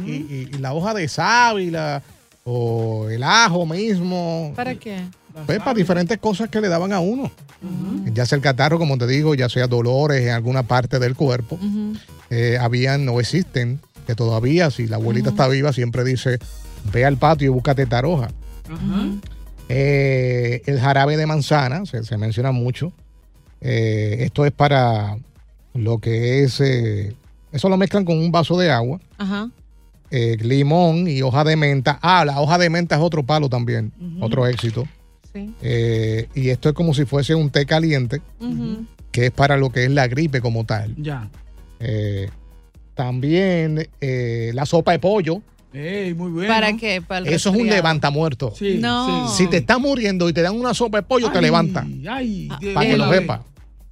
y, 0.04 0.10
y- 0.12 0.48
y 0.54 0.58
la 0.58 0.74
hoja 0.74 0.92
de 0.92 1.08
sábila 1.08 2.02
o 2.44 3.08
el 3.08 3.22
ajo 3.22 3.64
mismo. 3.64 4.52
¿Para 4.54 4.74
qué? 4.74 5.00
Pues, 5.46 5.58
para 5.60 5.72
diferentes 5.74 6.18
cosas 6.18 6.50
que 6.50 6.60
le 6.60 6.68
daban 6.68 6.92
a 6.92 7.00
uno. 7.00 7.30
Ya 8.12 8.26
sea 8.26 8.36
el 8.36 8.42
catarro, 8.42 8.78
como 8.78 8.98
te 8.98 9.06
digo, 9.06 9.34
ya 9.34 9.48
sea 9.48 9.66
dolores 9.66 10.20
en 10.22 10.30
alguna 10.30 10.64
parte 10.64 10.98
del 10.98 11.14
cuerpo. 11.14 11.58
Eh, 12.28 12.58
habían, 12.60 13.04
no 13.06 13.18
existen, 13.20 13.80
que 14.06 14.14
todavía, 14.14 14.70
si 14.70 14.86
la 14.86 14.96
abuelita 14.96 15.30
está 15.30 15.48
viva, 15.48 15.72
siempre 15.72 16.04
dice, 16.04 16.38
ve 16.92 17.04
al 17.04 17.16
patio 17.16 17.46
y 17.46 17.48
búscate 17.50 17.86
taroja. 17.86 18.28
Eh, 19.68 20.62
el 20.66 20.80
jarabe 20.80 21.16
de 21.16 21.26
manzana, 21.26 21.84
se, 21.86 22.04
se 22.04 22.16
menciona 22.18 22.52
mucho. 22.52 22.92
Eh, 23.60 24.16
esto 24.20 24.44
es 24.44 24.52
para 24.52 25.16
lo 25.74 25.98
que 25.98 26.42
es, 26.42 26.60
eh, 26.60 27.14
eso 27.52 27.68
lo 27.68 27.76
mezclan 27.76 28.04
con 28.04 28.18
un 28.18 28.30
vaso 28.32 28.58
de 28.58 28.70
agua, 28.70 29.00
Ajá. 29.18 29.48
eh, 30.10 30.36
limón 30.40 31.08
y 31.08 31.22
hoja 31.22 31.44
de 31.44 31.56
menta. 31.56 31.98
Ah, 32.02 32.24
la 32.24 32.40
hoja 32.40 32.58
de 32.58 32.68
menta 32.70 32.96
es 32.96 33.00
otro 33.00 33.22
palo 33.22 33.48
también, 33.48 33.92
otro 34.20 34.46
éxito. 34.46 34.84
Sí. 35.32 35.54
Eh, 35.62 36.28
y 36.34 36.50
esto 36.50 36.68
es 36.68 36.74
como 36.74 36.92
si 36.92 37.06
fuese 37.06 37.34
un 37.34 37.48
té 37.50 37.64
caliente, 37.64 38.20
que 39.12 39.26
es 39.26 39.30
para 39.30 39.56
lo 39.56 39.70
que 39.70 39.84
es 39.84 39.90
la 39.90 40.06
gripe 40.08 40.40
como 40.40 40.64
tal. 40.64 40.94
Ya. 40.96 41.30
También 42.94 43.88
eh, 44.00 44.50
la 44.54 44.66
sopa 44.66 44.92
de 44.92 44.98
pollo, 44.98 45.42
Ey, 45.74 46.12
muy 46.12 46.30
bueno. 46.30 46.52
¿Para 46.52 46.76
qué? 46.76 47.00
Para 47.00 47.26
el 47.26 47.32
eso 47.32 47.48
es 47.48 47.56
un 47.56 47.66
levantamuerto. 47.66 48.52
Sí, 48.54 48.76
No. 48.78 49.26
sí. 49.30 49.44
Si 49.44 49.48
te 49.50 49.56
estás 49.56 49.80
muriendo 49.80 50.28
y 50.28 50.34
te 50.34 50.42
dan 50.42 50.54
una 50.54 50.74
sopa 50.74 50.98
de 50.98 51.02
pollo, 51.04 51.30
te 51.30 51.38
Ay, 51.38 51.44
levanta. 51.44 51.86
Ay, 52.10 52.50
de- 52.60 52.74
Para 52.74 52.86
que 52.86 52.92
el- 52.92 52.98
lo 52.98 53.10
sepa. 53.10 53.42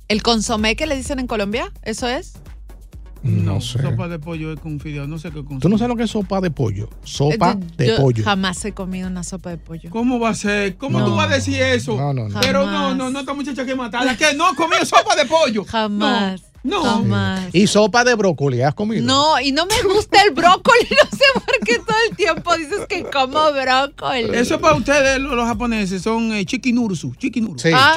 ¿El 0.08 0.22
consomé 0.22 0.76
que 0.76 0.86
le 0.86 0.94
dicen 0.96 1.18
en 1.20 1.26
Colombia? 1.26 1.72
¿Eso 1.82 2.06
es? 2.06 2.34
No, 3.22 3.54
No, 3.54 3.60
sé. 3.62 3.80
sopa 3.80 4.08
de 4.08 4.18
pollo 4.18 4.52
es 4.52 4.60
con 4.60 4.78
fideo, 4.80 5.06
no 5.06 5.18
sé 5.18 5.30
qué 5.30 5.42
con. 5.42 5.58
¿Tú 5.58 5.68
no 5.70 5.78
sabes 5.78 5.88
lo 5.88 5.96
que 5.96 6.02
es 6.04 6.10
sopa 6.10 6.40
de 6.42 6.50
pollo? 6.50 6.90
Sopa 7.02 7.52
Eh, 7.52 7.56
Yo- 7.60 7.76
de 7.78 7.86
yo 7.88 7.96
pollo. 7.96 8.24
Jamás 8.24 8.62
he 8.66 8.72
comido 8.72 9.08
una 9.08 9.24
sopa 9.24 9.48
de 9.50 9.56
pollo. 9.56 9.88
¿Cómo 9.90 10.18
va 10.20 10.30
a 10.30 10.34
ser? 10.34 10.76
¿Cómo 10.76 10.98
No. 10.98 11.06
tú 11.06 11.14
vas 11.16 11.30
a 11.30 11.34
decir 11.34 11.62
eso? 11.62 11.96
No, 11.96 12.12
no, 12.12 12.28
no. 12.28 12.40
Pero 12.40 12.66
no, 12.66 12.94
no, 12.94 13.10
no, 13.10 13.20
esta 13.20 13.32
muchacha 13.32 13.64
que 13.64 13.74
matarla. 13.74 14.16
¿Qué? 14.18 14.34
No, 14.36 14.54
comió 14.54 14.84
sopa 14.84 15.16
de 15.16 15.24
pollo. 15.24 15.64
Jamás. 15.64 16.42
No. 16.42 16.49
Jamás. 16.68 17.48
Y 17.54 17.66
sopa 17.66 18.04
de 18.04 18.14
brócoli, 18.14 18.60
¿has 18.62 18.74
comido? 18.74 19.04
No, 19.04 19.40
y 19.40 19.52
no 19.52 19.66
me 19.66 19.82
gusta 19.94 20.22
el 20.22 20.32
brócoli. 20.34 20.80
No 20.90 21.18
sé 21.18 21.24
por 21.34 21.66
qué 21.66 21.78
todo 21.78 21.96
el 22.10 22.16
tiempo 22.16 22.56
dices 22.56 22.86
que 22.88 23.02
como 23.04 23.38
brócoli. 23.52 24.36
Eso 24.36 24.54
es 24.56 24.60
para 24.60 24.74
ustedes, 24.76 25.18
los, 25.20 25.44
japoneses, 25.46 26.02
son 26.02 26.32
eh, 26.32 26.44
chikinursu. 26.44 27.14
Chikinursu. 27.16 27.68
Sí. 27.68 27.74
Ah. 27.74 27.94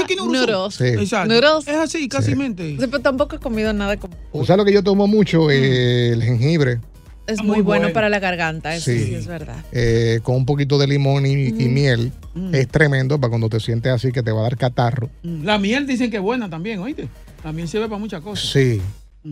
Sí. 0.71 0.83
Exacto. 0.85 1.33
Noodles. 1.33 1.67
Es 1.67 1.75
así, 1.75 2.07
casi 2.07 2.35
mente. 2.35 2.77
Sí, 2.79 2.87
pero 2.89 2.99
tampoco 2.99 3.35
he 3.35 3.39
comido 3.39 3.73
nada 3.73 3.97
como. 3.97 4.15
¿Tú 4.31 4.45
sabes 4.45 4.59
lo 4.59 4.65
que 4.65 4.73
yo 4.73 4.83
tomo 4.83 5.07
mucho? 5.07 5.49
Eh, 5.51 6.09
el 6.13 6.23
jengibre, 6.23 6.79
Es 7.27 7.39
Ah, 7.39 7.43
muy, 7.43 7.55
muy 7.57 7.61
bueno, 7.61 7.81
bueno. 7.83 7.93
para 7.93 8.09
la 8.09 8.19
garganta, 8.19 8.75
eso 8.75 8.91
Sí. 8.91 9.05
sí, 9.05 9.15
es 9.15 9.27
verdad. 9.27 9.63
eh, 9.71 10.19
con 10.23 10.35
un 10.35 10.45
poquito 10.45 10.77
de 10.77 10.87
limón 10.87 11.25
y, 11.25 11.47
y 11.47 11.69
miel. 11.69 12.11
Mm. 12.33 12.53
Es 12.55 12.67
tremendo 12.67 13.19
para 13.19 13.29
cuando 13.29 13.47
te 13.49 13.59
sientes 13.59 13.91
así 13.93 14.11
que 14.11 14.21
te 14.23 14.31
va 14.31 14.39
a 14.41 14.43
dar 14.43 14.57
catarro. 14.57 15.09
Mm, 15.23 15.43
La 15.45 15.57
miel 15.57 15.87
dicen 15.87 16.09
que 16.11 16.17
es 16.17 16.23
buena 16.23 16.49
también, 16.49 16.79
¿oíste? 16.79 17.07
Miel 17.51 17.67
sirve 17.67 17.87
para 17.87 17.99
muchas 17.99 18.21
cosas. 18.21 18.49
Sí. 18.49 18.79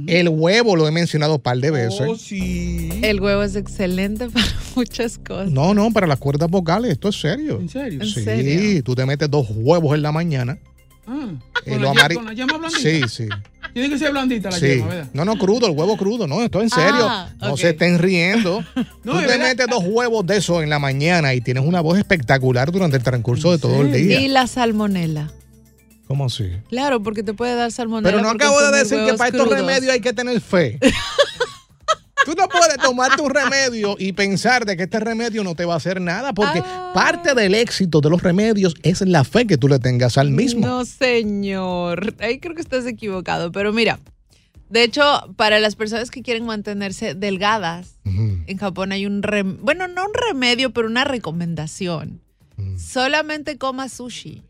El 0.07 0.29
huevo 0.29 0.75
lo 0.77 0.87
he 0.87 0.91
mencionado 0.91 1.35
un 1.35 1.41
par 1.41 1.57
de 1.57 1.69
veces. 1.69 2.01
Oh, 2.07 2.15
sí. 2.15 2.89
El 3.01 3.19
huevo 3.19 3.43
es 3.43 3.55
excelente 3.55 4.29
para 4.33 4.45
muchas 4.75 5.17
cosas. 5.17 5.51
No, 5.51 5.73
no, 5.73 5.91
para 5.91 6.07
las 6.07 6.17
cuerdas 6.17 6.49
vocales, 6.49 6.91
esto 6.91 7.09
es 7.09 7.19
serio. 7.19 7.59
¿En 7.59 7.67
serio? 7.69 8.01
¿En 8.01 8.07
sí, 8.07 8.23
serio? 8.23 8.83
tú 8.83 8.95
te 8.95 9.05
metes 9.05 9.29
dos 9.29 9.47
huevos 9.49 9.93
en 9.95 10.01
la 10.01 10.11
mañana. 10.11 10.57
Ah, 11.07 11.27
eh, 11.65 11.71
con, 11.71 11.81
lo 11.81 11.93
la, 11.93 12.09
con 12.09 12.25
la 12.25 12.33
yema 12.33 12.57
blandita. 12.57 12.79
Sí, 12.79 13.01
sí. 13.09 13.27
Tiene 13.73 13.89
que 13.89 13.97
ser 13.97 14.11
blandita 14.11 14.49
la 14.49 14.57
Sí. 14.57 14.67
yema, 14.67 14.87
¿verdad? 14.87 15.09
No, 15.13 15.25
no, 15.25 15.35
crudo, 15.37 15.67
el 15.67 15.73
huevo 15.77 15.97
crudo, 15.97 16.25
no, 16.27 16.41
esto 16.41 16.59
es 16.59 16.65
en 16.65 16.69
serio. 16.69 17.07
Ah, 17.09 17.29
no 17.41 17.57
se 17.57 17.69
estén 17.71 17.99
riendo. 17.99 18.63
No, 19.03 19.13
Tú 19.13 19.19
te 19.21 19.25
verdad. 19.27 19.47
metes 19.49 19.67
dos 19.67 19.83
huevos 19.85 20.25
de 20.27 20.37
esos 20.37 20.61
en 20.63 20.69
la 20.69 20.77
mañana 20.79 21.33
y 21.33 21.41
tienes 21.41 21.65
una 21.65 21.81
voz 21.81 21.97
espectacular 21.97 22.71
durante 22.71 22.95
el 22.97 23.03
transcurso 23.03 23.51
de 23.51 23.57
todo 23.57 23.81
el 23.81 23.91
día. 23.91 24.21
Y 24.21 24.27
la 24.27 24.45
salmonela. 24.47 25.31
¿Cómo 26.11 26.25
así? 26.25 26.51
Claro, 26.67 27.01
porque 27.01 27.23
te 27.23 27.33
puede 27.33 27.55
dar 27.55 27.71
salmonela. 27.71 28.11
Pero 28.11 28.21
no 28.21 28.29
acabo 28.31 28.59
de 28.61 28.79
decir 28.79 28.99
que 29.05 29.13
para 29.13 29.29
estos 29.29 29.47
remedios 29.47 29.93
hay 29.93 30.01
que 30.01 30.11
tener 30.11 30.41
fe. 30.41 30.77
Tú 32.25 32.33
no 32.37 32.49
puedes 32.49 32.75
tomarte 32.83 33.21
un 33.21 33.29
remedio 33.33 33.95
y 33.97 34.11
pensar 34.11 34.65
de 34.65 34.75
que 34.75 34.83
este 34.83 34.99
remedio 34.99 35.41
no 35.45 35.55
te 35.55 35.63
va 35.63 35.75
a 35.75 35.77
hacer 35.77 36.01
nada, 36.01 36.33
porque 36.33 36.59
Ah. 36.65 36.91
parte 36.93 37.33
del 37.33 37.55
éxito 37.55 38.01
de 38.01 38.09
los 38.09 38.21
remedios 38.21 38.75
es 38.83 38.99
la 38.99 39.23
fe 39.23 39.47
que 39.47 39.57
tú 39.57 39.69
le 39.69 39.79
tengas 39.79 40.17
al 40.17 40.31
mismo. 40.31 40.67
No, 40.67 40.83
señor. 40.83 42.13
Ahí 42.19 42.39
creo 42.39 42.53
que 42.55 42.61
estás 42.61 42.85
equivocado. 42.85 43.53
Pero 43.53 43.71
mira, 43.71 43.99
de 44.69 44.83
hecho, 44.83 45.01
para 45.37 45.61
las 45.61 45.77
personas 45.77 46.11
que 46.11 46.21
quieren 46.23 46.45
mantenerse 46.45 47.15
delgadas, 47.15 47.95
Ujú. 48.05 48.37
en 48.47 48.57
Japón 48.57 48.91
hay 48.91 49.05
un 49.05 49.23
rem 49.23 49.57
bueno, 49.61 49.87
no 49.87 50.03
un 50.05 50.13
remedio, 50.13 50.71
pero 50.73 50.87
una 50.87 51.05
recomendación. 51.05 52.19
Solamente 52.77 53.57
coma 53.57 53.87
sushi, 53.89 54.43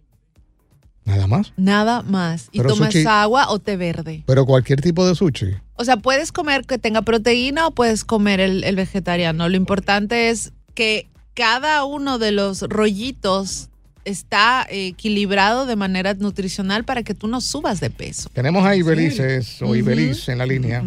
Nada 1.06 1.28
más. 1.28 1.54
nada 1.58 2.04
más. 2.04 2.50
Y 2.52 2.58
Pero 2.58 2.70
tomas 2.70 2.94
sushi- 2.94 3.08
agua 3.08 3.50
o 3.50 3.60
té 3.60 3.76
verde. 3.78 4.24
Pero 4.26 4.46
cualquier 4.46 4.82
tipo 4.82 5.06
de 5.08 5.16
sushi. 5.16 5.56
O 5.76 5.84
sea, 5.84 5.98
puedes 5.98 6.32
comer 6.32 6.64
que 6.66 6.78
tenga 6.78 7.02
proteína 7.02 7.68
o 7.68 7.72
puedes 7.72 8.06
comer 8.06 8.40
el, 8.40 8.64
el 8.64 8.76
vegetariano. 8.76 9.50
Lo 9.50 9.58
importante 9.58 10.30
es 10.30 10.54
que 10.76 11.08
cada 11.34 11.84
uno 11.86 12.20
de 12.20 12.32
los 12.32 12.62
rollitos 12.62 13.70
está 14.06 14.66
eh, 14.70 14.88
equilibrado 14.88 15.66
de 15.66 15.76
manera 15.76 16.14
nutricional 16.14 16.84
para 16.86 17.04
que 17.04 17.14
tú 17.14 17.28
no 17.28 17.42
subas 17.42 17.80
de 17.80 17.90
peso. 17.90 18.30
Tenemos 18.34 18.66
a 18.66 18.76
Ibelices 18.76 19.62
o 19.62 19.76
Ibeliz 19.76 20.28
en 20.30 20.38
la 20.38 20.46
línea. 20.46 20.84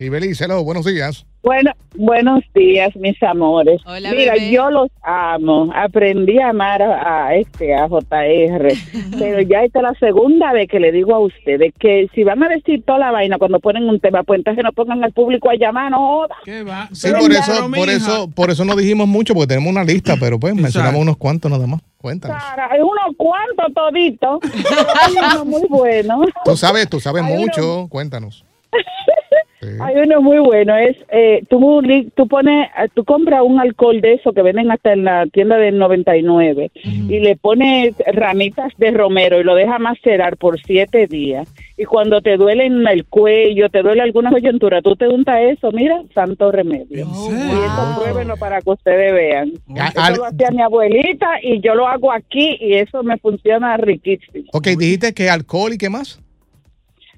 Ibeliz, 0.00 0.40
hello, 0.40 0.62
buenos 0.62 0.84
días. 0.84 1.26
Bueno, 1.42 1.72
buenos 1.96 2.40
días, 2.54 2.94
mis 2.96 3.20
amores. 3.22 3.80
Hola, 3.84 4.10
Mira, 4.12 4.34
bebé. 4.34 4.52
yo 4.52 4.70
los 4.70 4.88
amo. 5.02 5.72
Aprendí 5.74 6.38
a 6.38 6.50
amar 6.50 6.82
a, 6.82 7.26
a 7.26 7.34
este, 7.34 7.74
a 7.74 7.88
JR. 7.88 8.68
pero 9.18 9.40
ya 9.42 9.64
esta 9.64 9.78
es 9.80 9.82
la 9.82 9.94
segunda 9.98 10.52
vez 10.52 10.68
que 10.68 10.78
le 10.78 10.92
digo 10.92 11.14
a 11.14 11.18
ustedes 11.20 11.72
que 11.80 12.06
si 12.14 12.22
van 12.22 12.42
a 12.44 12.48
decir 12.48 12.84
toda 12.84 12.98
la 12.98 13.10
vaina 13.10 13.38
cuando 13.38 13.58
ponen 13.58 13.88
un 13.88 13.98
tema, 13.98 14.22
pues 14.22 14.38
entonces 14.38 14.62
no 14.62 14.72
pongan 14.72 15.02
al 15.02 15.12
público 15.12 15.50
a 15.50 15.54
llamar, 15.56 15.90
no 15.90 15.98
joda. 15.98 16.36
¿Qué 16.44 16.62
va? 16.62 16.88
Sí, 16.92 17.08
por 17.18 17.32
eso, 17.32 17.70
por 17.74 17.88
eso, 17.90 18.30
por 18.30 18.50
eso 18.50 18.64
no 18.64 18.76
dijimos 18.76 19.08
mucho, 19.08 19.34
porque 19.34 19.48
tenemos 19.48 19.70
una 19.72 19.82
lista, 19.84 20.14
pero 20.20 20.38
pues 20.38 20.54
mencionamos 20.54 21.00
unos 21.00 21.16
cuantos 21.16 21.50
nada 21.50 21.66
más. 21.66 21.80
Cuéntanos. 21.96 22.40
Cara, 22.40 22.68
hay 22.70 22.80
unos 22.80 23.16
cuantos 23.16 23.74
toditos. 23.74 24.38
Hay 25.02 25.14
uno 25.34 25.44
muy 25.44 25.62
bueno. 25.68 26.20
Tú 26.44 26.56
sabes, 26.56 26.88
tú 26.88 27.00
sabes 27.00 27.24
Hay 27.24 27.32
uno- 27.32 27.40
mucho, 27.40 27.88
cuéntanos. 29.60 29.86
Hay 29.86 29.96
uno 29.96 30.22
muy 30.22 30.38
bueno, 30.38 30.76
es 30.76 30.96
eh, 31.10 31.42
tú, 31.48 31.82
tú 32.14 32.28
pones, 32.28 32.68
eh, 32.78 32.88
tú 32.94 33.04
compras 33.04 33.42
un 33.44 33.60
alcohol 33.60 34.00
de 34.00 34.14
eso 34.14 34.32
que 34.32 34.42
venden 34.42 34.70
hasta 34.70 34.92
en 34.92 35.04
la 35.04 35.26
tienda 35.26 35.56
del 35.56 35.78
99 35.78 36.70
y 36.84 37.20
le 37.20 37.36
pones 37.36 37.94
ramitas 38.12 38.72
de 38.78 38.90
romero 38.90 39.40
y 39.40 39.44
lo 39.44 39.54
dejas 39.54 39.80
macerar 39.80 40.36
por 40.36 40.60
siete 40.60 41.06
días. 41.06 41.48
Y 41.76 41.84
cuando 41.84 42.20
te 42.20 42.36
duele 42.36 42.66
en 42.66 42.86
el 42.86 43.04
cuello, 43.04 43.68
te 43.68 43.82
duele 43.82 44.02
alguna 44.02 44.30
coyuntura, 44.30 44.82
tú 44.82 44.96
te 44.96 45.06
untas 45.06 45.40
eso, 45.42 45.70
mira, 45.72 46.02
santo 46.12 46.50
remedio. 46.50 46.86
Y 46.90 47.00
eso 47.00 48.00
pruébenlo 48.00 48.36
para 48.36 48.60
que 48.60 48.70
ustedes 48.70 49.12
vean. 49.12 49.52
Eso 49.74 50.16
lo 50.16 50.24
hacía 50.24 50.50
mi 50.50 50.62
abuelita 50.62 51.26
y 51.42 51.60
yo 51.60 51.74
lo 51.74 51.86
hago 51.86 52.12
aquí 52.12 52.56
y 52.60 52.74
eso 52.74 53.02
me 53.02 53.16
funciona 53.18 53.76
riquísimo. 53.76 54.44
Ok, 54.52 54.68
dijiste 54.78 55.14
que 55.14 55.30
alcohol 55.30 55.72
y 55.72 55.78
qué 55.78 55.88
más. 55.88 56.20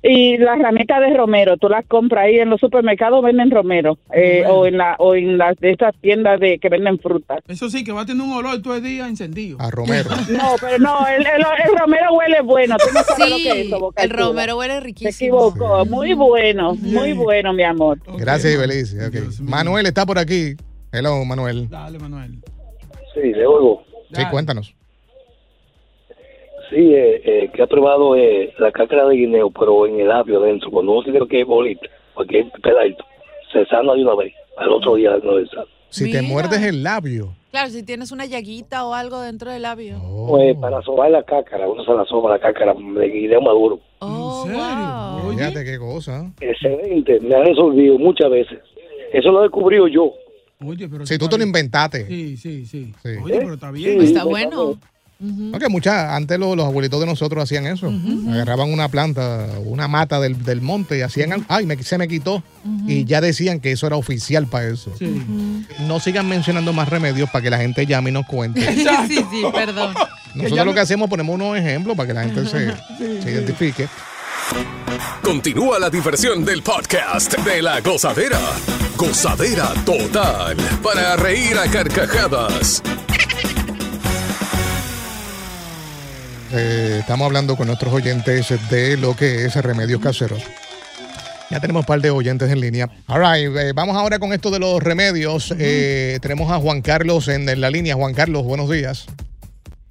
Y 0.03 0.39
las 0.39 0.59
ramitas 0.59 0.99
de 1.01 1.15
romero, 1.15 1.59
tú 1.59 1.69
las 1.69 1.85
compras 1.87 2.25
ahí 2.25 2.37
en 2.39 2.49
los 2.49 2.59
supermercados, 2.59 3.23
venden 3.23 3.51
romero. 3.51 3.99
eh, 4.15 4.45
o 4.49 4.65
en 4.67 4.79
la 4.79 4.97
o 4.99 5.15
en 5.15 5.37
las 5.37 5.57
de 5.59 5.73
esas 5.73 5.95
tiendas 6.01 6.41
de 6.41 6.59
que 6.59 6.71
venden 6.71 6.99
frutas. 6.99 7.41
Eso 7.49 7.69
sí, 7.69 7.85
que 7.85 7.93
va 7.93 8.01
a 8.03 8.07
tener 8.07 8.23
un 8.23 8.33
olor 8.33 8.63
todo 8.63 8.77
el 8.77 8.83
día 8.83 9.07
encendido. 9.07 9.59
A 9.61 9.71
romero. 9.71 10.09
No, 10.31 10.55
pero 10.61 10.79
no, 10.79 11.07
el, 11.07 11.21
el- 11.27 11.45
el 11.67 11.79
romero 11.79 12.15
huele 12.15 12.41
bueno. 12.43 12.77
Tú 12.79 12.87
no 12.95 13.03
sabes 13.03 13.31
lo 13.31 13.37
que 13.37 13.61
es 13.61 13.67
eso, 13.67 13.93
el 13.97 14.11
romero 14.11 14.57
huele 14.57 14.75
Se 14.75 14.81
riquísimo. 14.81 15.49
equivocó. 15.51 15.85
Muy 15.85 16.15
bueno, 16.15 16.75
muy 16.77 17.13
bueno, 17.13 17.53
mi 17.53 17.63
amor. 17.65 17.99
Gracias, 18.19 18.55
Ibeliz. 18.55 18.95
Ok. 19.07 19.41
Manuel 19.43 19.85
está 19.87 20.07
por 20.07 20.19
aquí. 20.19 20.55
Hello, 20.93 21.23
Manuel. 21.27 21.69
Dale, 21.69 21.99
Manuel. 21.99 22.39
Sí, 23.13 23.21
le 23.35 23.45
oigo. 23.47 23.83
Sí, 24.15 24.23
cuéntanos. 24.31 24.75
Sí, 26.71 26.95
eh, 26.95 27.21
eh, 27.25 27.51
que 27.53 27.63
ha 27.63 27.67
probado 27.67 28.15
eh, 28.15 28.55
la 28.59 28.71
cáscara 28.71 29.09
de 29.09 29.17
guineo, 29.17 29.51
pero 29.51 29.87
en 29.87 30.01
el 30.01 30.09
labio 30.09 30.41
dentro. 30.41 30.71
Cuando 30.71 30.93
uno 30.93 31.03
tiene 31.03 31.27
que 31.27 31.43
bolita, 31.43 31.87
cualquier 32.15 32.51
pedadito, 32.63 33.05
se 33.53 33.67
sana 33.67 33.93
de 33.95 34.03
una 34.03 34.15
vez. 34.15 34.33
Al 34.57 34.71
otro 34.71 34.95
día 34.95 35.17
no 35.23 35.39
se 35.41 35.47
sana. 35.47 35.67
Si 35.89 36.13
te 36.13 36.23
muerdes 36.23 36.63
el 36.63 36.85
labio. 36.85 37.35
Claro, 37.51 37.69
si 37.71 37.83
tienes 37.83 38.13
una 38.13 38.27
llaguita 38.27 38.87
o 38.87 38.95
algo 38.95 39.21
dentro 39.21 39.51
del 39.51 39.63
labio. 39.63 39.97
Pues 40.29 40.57
para 40.59 40.81
sobar 40.83 41.11
la 41.11 41.25
cácara, 41.25 41.69
uno 41.69 41.85
se 41.85 41.93
la 41.93 42.05
soba 42.05 42.31
la 42.31 42.39
cácara 42.39 42.75
de 42.75 43.09
guineo 43.09 43.41
maduro. 43.41 43.81
Oh, 43.99 44.47
wow. 44.47 45.33
Fíjate 45.33 45.65
qué 45.65 45.77
cosa. 45.77 46.31
Excelente, 46.41 47.19
me 47.19 47.35
ha 47.35 47.43
resolvido 47.43 47.99
muchas 47.99 48.31
veces. 48.31 48.61
Eso 49.13 49.33
lo 49.33 49.41
he 49.41 49.43
descubrido 49.43 49.89
yo. 49.89 50.13
Oye, 50.65 50.89
pero 50.89 51.05
Si 51.05 51.19
tú 51.19 51.27
te 51.29 51.39
lo 51.39 51.43
inventaste. 51.43 52.07
Sí, 52.07 52.37
sí, 52.37 52.67
sí. 52.67 52.93
Sí. 53.03 53.09
Oye, 53.25 53.39
pero 53.41 53.55
está 53.55 53.73
bien. 53.73 54.01
Sí, 54.01 54.07
Está 54.07 54.25
bueno. 55.21 55.57
Ok, 55.57 55.69
muchas, 55.71 56.11
antes 56.13 56.39
lo- 56.39 56.57
los 56.57 56.67
abuelitos 56.67 56.99
de 57.01 57.07
nosotros 57.07 57.43
hacían 57.45 57.67
eso. 57.67 57.93
Agarraban 58.31 58.73
una 58.73 58.89
planta, 58.89 59.47
una 59.65 59.87
mata 59.89 60.19
del, 60.21 60.43
del 60.45 60.61
monte 60.63 60.99
y 60.99 61.03
hacían, 61.03 61.33
algo. 61.33 61.45
ay, 61.49 61.67
me- 61.67 61.83
se 61.83 61.99
me 61.99 62.09
quitó. 62.09 62.43
Y 62.87 63.05
ya 63.05 63.21
decían 63.21 63.61
que 63.61 63.73
eso 63.73 63.87
era 63.87 63.97
oficial 63.97 64.47
para 64.47 64.69
eso. 64.69 64.93
Sí. 64.99 65.23
No 65.87 66.01
sigan 66.01 66.29
mencionando 66.29 66.73
más 66.73 66.89
remedios 66.89 67.29
para 67.31 67.43
que 67.43 67.51
la 67.51 67.59
gente 67.59 67.87
llame 67.87 68.11
y 68.11 68.13
nos 68.15 68.27
cuente. 68.27 68.61
Sí, 68.75 68.87
sí, 69.09 69.25
sí, 69.31 69.43
perdón. 69.53 69.95
Nosotros 70.35 70.67
lo 70.67 70.75
que 70.75 70.81
hacemos 70.81 71.07
es 71.07 71.11
ponemos 71.11 71.35
unos 71.35 71.57
ejemplos 71.57 71.97
para 71.97 72.07
que 72.07 72.15
la 72.15 72.23
gente 72.25 72.47
se, 72.47 72.73
se 73.23 73.31
identifique. 73.31 73.89
Continúa 75.23 75.79
la 75.79 75.91
diversión 75.91 76.45
del 76.45 76.63
podcast 76.63 77.37
de 77.39 77.63
la 77.63 77.81
gozadera. 77.81 78.39
Gozadera 78.97 79.73
total. 79.85 80.57
Para 80.83 81.17
reír 81.17 81.57
a 81.59 81.71
carcajadas. 81.71 82.83
Eh, 86.53 86.97
estamos 87.01 87.27
hablando 87.27 87.57
con 87.57 87.67
nuestros 87.67 87.93
oyentes 87.93 88.49
de 88.71 88.97
lo 88.97 89.15
que 89.15 89.45
es 89.45 89.55
remedios 89.57 90.01
caseros. 90.01 90.43
Ya 91.51 91.61
tenemos 91.61 91.81
un 91.81 91.87
par 91.87 92.01
de 92.01 92.11
oyentes 92.11 92.51
en 92.51 92.61
línea. 92.61 92.89
All 93.09 93.21
right, 93.21 93.57
eh, 93.57 93.73
vamos 93.75 93.97
ahora 93.97 94.19
con 94.19 94.33
esto 94.33 94.51
de 94.51 94.61
los 94.61 94.81
remedios. 94.83 95.53
Eh, 95.59 96.19
tenemos 96.23 96.51
a 96.51 96.59
Juan 96.59 96.81
Carlos 96.81 97.29
en, 97.29 97.49
en 97.49 97.61
la 97.61 97.71
línea. 97.71 97.95
Juan 97.97 98.15
Carlos, 98.15 98.45
buenos 98.45 98.71
días. 98.71 99.07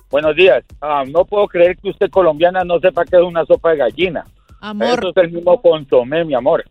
Buenos 0.09 0.35
días. 0.35 0.63
Ah, 0.81 1.03
no 1.07 1.25
puedo 1.25 1.47
creer 1.47 1.77
que 1.77 1.89
usted 1.89 2.09
colombiana 2.09 2.63
no 2.63 2.79
sepa 2.79 3.03
qué 3.05 3.17
es 3.17 3.23
una 3.23 3.45
sopa 3.45 3.71
de 3.71 3.77
gallina. 3.77 4.25
Amor, 4.61 4.99
Eso 4.99 5.09
es 5.09 5.17
el 5.17 5.31
mismo 5.31 5.61
consomé, 5.61 6.25
mi 6.25 6.33
amor. 6.33 6.63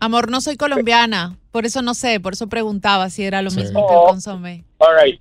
amor, 0.00 0.30
no 0.30 0.40
soy 0.40 0.56
colombiana. 0.56 1.36
Por 1.52 1.64
eso 1.64 1.80
no 1.80 1.94
sé, 1.94 2.18
por 2.20 2.32
eso 2.34 2.48
preguntaba 2.48 3.08
si 3.08 3.24
era 3.24 3.40
lo 3.42 3.50
mismo 3.50 3.86
que 3.86 3.94
el 3.94 4.00
consomé. 4.00 4.64
All 4.78 4.88
right. 5.02 5.20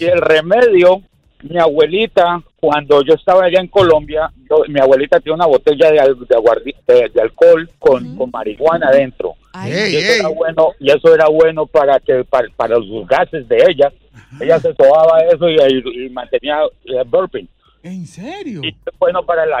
y 0.00 0.04
el 0.04 0.20
remedio, 0.20 1.02
mi 1.50 1.58
abuelita, 1.58 2.42
cuando 2.60 3.02
yo 3.02 3.14
estaba 3.14 3.44
allá 3.44 3.60
en 3.60 3.68
Colombia, 3.68 4.30
yo- 4.50 4.64
mi 4.68 4.80
abuelita 4.80 5.20
tiene 5.20 5.34
una 5.36 5.46
botella 5.46 5.90
de, 5.90 5.98
de, 5.98 6.74
de- 6.94 7.08
de 7.14 7.20
alcohol 7.22 7.68
con, 7.78 8.16
con 8.16 8.30
marihuana 8.30 8.88
adentro. 8.88 9.34
Y, 9.66 9.70
eso 9.96 10.12
ey. 10.12 10.18
Era 10.20 10.28
bueno, 10.28 10.68
y 10.78 10.90
eso 10.90 11.14
era 11.14 11.28
bueno 11.28 11.66
para 11.66 11.98
que 12.00 12.24
para, 12.24 12.48
para 12.56 12.78
los 12.78 13.06
gases 13.06 13.48
de 13.48 13.56
ella. 13.68 13.92
Ella 14.40 14.58
se 14.60 14.74
sobaba 14.74 15.20
eso 15.32 15.48
y, 15.48 15.56
y- 15.56 16.06
y 16.06 16.10
mantenía 16.10 16.58
eh, 16.84 17.02
burping. 17.06 17.46
¿En 17.82 18.04
serio? 18.06 18.60
Y 18.64 18.68
es 18.68 18.98
bueno 18.98 19.24
para 19.24 19.44
el 19.44 19.52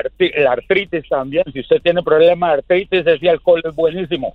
artritis 0.48 1.08
también. 1.08 1.44
Si 1.52 1.60
usted 1.60 1.80
tiene 1.82 2.02
problemas 2.02 2.50
de 2.50 2.54
artritis, 2.58 3.06
ese 3.06 3.30
alcohol 3.30 3.62
es 3.64 3.74
buenísimo. 3.74 4.34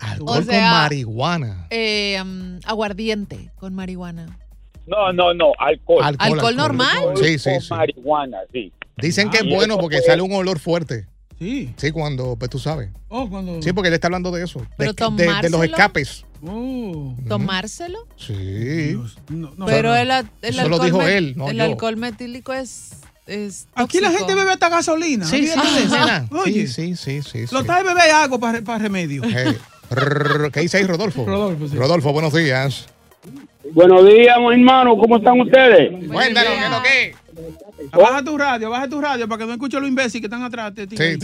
Alcohol 0.00 0.44
sea, 0.44 0.70
con 0.70 0.70
marihuana. 0.82 1.66
Eh, 1.70 2.18
um, 2.20 2.58
aguardiente 2.66 3.50
con 3.56 3.74
marihuana. 3.74 4.38
No, 4.86 5.12
no, 5.12 5.34
no, 5.34 5.52
alcohol. 5.58 6.02
Alcohol, 6.02 6.32
¿Alcohol 6.32 6.56
normal? 6.56 6.98
Sí, 7.16 7.38
sí, 7.38 7.50
Con 7.50 7.60
sí. 7.60 7.68
marihuana, 7.74 8.38
sí. 8.52 8.72
Dicen 8.98 9.30
que 9.30 9.38
es 9.38 9.44
Y 9.44 9.54
bueno 9.54 9.78
porque 9.78 10.00
sale 10.00 10.22
un 10.22 10.32
olor 10.32 10.58
fuerte. 10.58 11.06
Sí. 11.38 11.74
Sí, 11.76 11.90
cuando, 11.90 12.36
pues 12.36 12.50
tú 12.50 12.58
sabes. 12.58 12.88
Oh, 13.08 13.28
cuando. 13.28 13.60
Sí, 13.60 13.72
porque 13.72 13.88
él 13.88 13.94
está 13.94 14.06
hablando 14.06 14.30
de 14.30 14.44
eso. 14.44 14.60
De, 14.60 14.66
Pero 14.78 14.92
de- 15.10 15.34
de 15.42 15.50
los 15.50 15.62
escapes. 15.64 16.24
Oh. 16.46 17.14
¿Tomárselo? 17.28 18.06
Sí. 18.16 18.96
Pero 19.66 19.94
el, 19.94 20.10
el 20.10 20.26
Eso 20.42 20.60
alcohol 20.62 20.70
lo 20.78 20.84
dijo 20.84 21.02
él, 21.02 21.34
no 21.36 21.48
el 21.50 21.56
yo. 21.58 21.64
alcohol 21.64 21.96
metílico 21.96 22.52
es, 22.54 22.92
es 23.26 23.66
Aquí 23.74 24.00
la 24.00 24.10
gente 24.12 24.34
bebe 24.34 24.52
hasta 24.52 24.68
gasolina. 24.68 25.26
Sí, 25.26 25.46
sí, 25.46 25.54
sí, 26.66 26.66
sí, 26.66 26.96
sí, 26.96 27.22
sí. 27.22 27.54
lo 27.54 27.64
trae 27.64 27.82
bebé 27.82 28.10
algo 28.12 28.38
para, 28.38 28.62
para 28.62 28.78
remedio. 28.78 29.22
Eh, 29.24 29.56
¿Qué 30.52 30.60
dice 30.60 30.78
ahí, 30.78 30.84
Rodolfo? 30.84 31.24
Rodolfo, 31.26 31.68
sí. 31.68 31.76
Rodolfo, 31.76 32.12
buenos 32.12 32.32
días. 32.32 32.86
Buenos 33.72 34.06
días, 34.06 34.36
mis 34.40 34.52
hermanos, 34.52 34.96
¿cómo 35.00 35.16
están 35.16 35.40
ustedes? 35.40 35.90
Cuéntanos, 36.10 36.52
¿qué 36.52 36.64
es 36.64 36.70
lo 36.70 36.82
que? 36.82 37.96
Baja 37.96 38.22
tu 38.24 38.36
radio, 38.38 38.70
baja 38.70 38.88
tu 38.88 39.00
radio 39.00 39.28
para 39.28 39.40
que 39.40 39.46
no 39.46 39.52
escuche 39.52 39.78
los 39.78 39.88
imbéciles 39.88 40.20
que 40.22 40.26
están 40.26 40.42
atrás 40.42 40.74
de 40.74 40.86
ti. 40.86 40.96
E- 40.98 41.18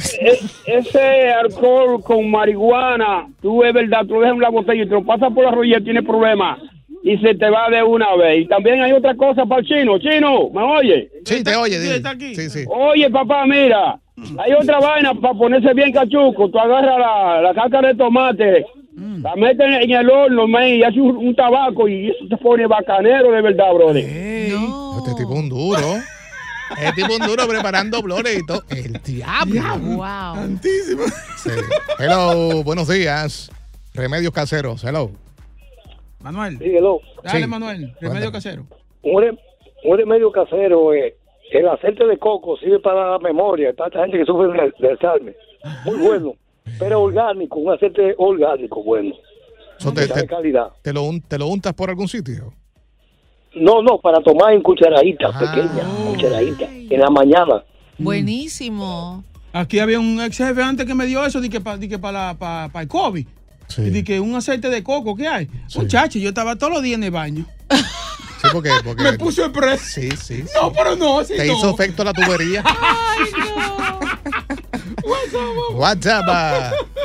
ese 0.67 1.31
alcohol 1.33 2.03
con 2.03 2.31
marihuana, 2.31 3.29
tú 3.41 3.65
es 3.65 3.73
verdad, 3.73 4.01
tú 4.07 4.15
lo 4.15 4.21
dejas 4.21 4.35
en 4.35 4.41
la 4.41 4.51
botella 4.51 4.83
y 4.83 4.87
te 4.87 4.93
lo 4.95 5.05
pasas 5.05 5.33
por 5.33 5.45
la 5.45 5.51
rodilla, 5.51 5.81
tiene 5.81 6.03
problemas 6.03 6.59
y 7.03 7.17
se 7.19 7.35
te 7.35 7.51
va 7.51 7.69
de 7.71 7.83
una 7.83 8.15
vez. 8.17 8.43
Y 8.45 8.47
también 8.49 8.83
hay 8.83 8.93
otra 8.93 9.15
cosa 9.17 9.45
para 9.47 9.61
el 9.61 9.67
chino. 9.67 9.99
Chino, 9.99 10.51
¿me 10.51 10.63
oye? 10.63 11.11
Sí, 11.25 11.43
te 11.43 11.57
oye, 11.57 11.79
dile. 11.81 11.97
está 11.97 12.11
aquí. 12.11 12.35
Sí, 12.35 12.49
sí. 12.51 12.65
Oye, 12.69 13.11
papá, 13.11 13.45
mira, 13.47 13.99
hay 14.39 14.53
otra 14.53 14.79
vaina 14.79 15.15
para 15.15 15.35
ponerse 15.35 15.73
bien 15.75 15.93
cachuco. 15.93 16.49
Tú 16.51 16.59
agarras 16.59 16.99
la, 16.99 17.41
la 17.43 17.55
cáscara 17.55 17.89
de 17.89 17.95
tomate, 17.95 18.67
la 18.95 19.35
metes 19.37 19.67
en 19.67 19.91
el 19.91 20.11
horno, 20.11 20.47
man, 20.47 20.67
y 20.69 20.83
haces 20.83 20.99
un, 21.01 21.17
un 21.17 21.35
tabaco 21.35 21.89
y 21.89 22.11
eso 22.11 22.25
te 22.29 22.37
pone 22.37 22.67
bacanero 22.67 23.31
de 23.33 23.41
verdad, 23.43 23.73
brother. 23.75 24.05
Este 24.05 25.15
tipo 25.17 25.33
es 25.35 25.39
un 25.41 25.49
duro. 25.49 25.95
Este 26.79 26.93
tipo 27.03 27.09
es 27.13 27.21
un 27.21 27.27
duro 27.27 27.47
preparando 27.49 28.01
flores 28.03 28.39
y 28.39 28.47
todo. 28.47 28.63
El 28.71 28.93
diablo. 29.03 29.97
Wow. 29.97 30.35
Tantísimo. 30.35 31.03
Sí. 31.37 31.51
Hello, 31.99 32.63
buenos 32.65 32.89
días. 32.89 33.51
Remedios 33.95 34.33
caseros. 34.33 34.83
Hello. 34.85 35.11
Manuel. 36.21 36.59
Sí, 36.59 36.65
hello. 36.77 37.01
Dale, 37.25 37.41
Sí. 37.43 37.47
Manuel. 37.47 37.95
Remedio 38.01 38.31
casero. 38.33 38.67
Un, 39.03 39.23
re- 39.23 39.39
un 39.85 39.99
remedio 39.99 40.31
casero, 40.31 40.95
eh, 40.95 41.17
el 41.51 41.69
aceite 41.69 42.07
de 42.07 42.17
coco 42.19 42.57
sirve 42.59 42.79
para 42.79 43.11
la 43.13 43.19
memoria. 43.19 43.73
Tanta 43.75 44.01
gente 44.03 44.19
que 44.19 44.25
sufre 44.25 44.49
de, 44.53 44.73
de 44.79 44.91
Alzheimer. 44.93 45.37
Muy 45.85 45.97
bueno. 45.97 46.35
Pero 46.79 47.03
orgánico, 47.03 47.59
un 47.59 47.73
aceite 47.73 48.15
orgánico 48.19 48.83
bueno. 48.83 49.15
Eso 49.79 49.93
te, 49.93 50.03
de 50.03 50.09
te- 50.09 50.27
calidad. 50.27 50.69
te 50.83 50.93
lo, 50.93 51.03
un- 51.03 51.21
¿Te 51.21 51.39
lo 51.39 51.47
untas 51.49 51.73
por 51.75 51.91
algún 51.91 52.09
sitio? 52.09 52.53
No, 53.55 53.83
no, 53.83 53.99
para 53.99 54.21
tomar 54.23 54.53
en 54.55 54.63
cucharaditas 54.63 55.37
pequeñas, 55.37 55.85
cucharaditas, 56.07 56.69
en 56.71 57.01
la 57.01 57.11
mañana. 57.11 57.63
Buenísimo. 57.99 59.25
Aquí 59.53 59.79
había 59.81 60.01
un 60.01 60.21
ex 60.23 60.39
jefe 60.39 60.63
antes 60.63 60.87
que 60.87 60.95
me 60.95 61.05
dio 61.07 61.25
eso, 61.27 61.41
que 61.43 61.61
para 61.61 61.79
que 61.79 61.99
para 61.99 62.35
pa, 62.35 62.71
pa 62.73 62.81
el 62.83 62.89
COVID. 62.89 63.27
Y 63.79 63.91
de 63.91 64.05
que 64.05 64.21
un 64.21 64.35
aceite 64.35 64.69
de 64.71 64.83
coco, 64.83 65.15
¿qué 65.17 65.29
hay? 65.29 65.49
Muchacho, 65.77 66.19
yo 66.19 66.29
estaba 66.31 66.57
todos 66.57 66.73
los 66.73 66.83
días 66.83 66.97
en 66.97 67.05
el 67.05 67.11
baño. 67.11 67.45
Sí, 67.71 68.49
porque, 68.53 68.71
porque 68.85 69.03
Me 69.11 69.13
puso 69.19 69.45
el 69.47 69.53
pre. 69.53 69.77
Sí, 69.79 70.11
sí. 70.13 70.45
No, 70.61 70.73
pero 70.73 70.97
no, 70.97 71.23
Te 71.25 71.47
no. 71.47 71.53
hizo 71.53 71.71
efecto 71.71 72.05
la 72.05 72.13
tubería. 72.13 72.63
WhatsApp. 75.75 76.25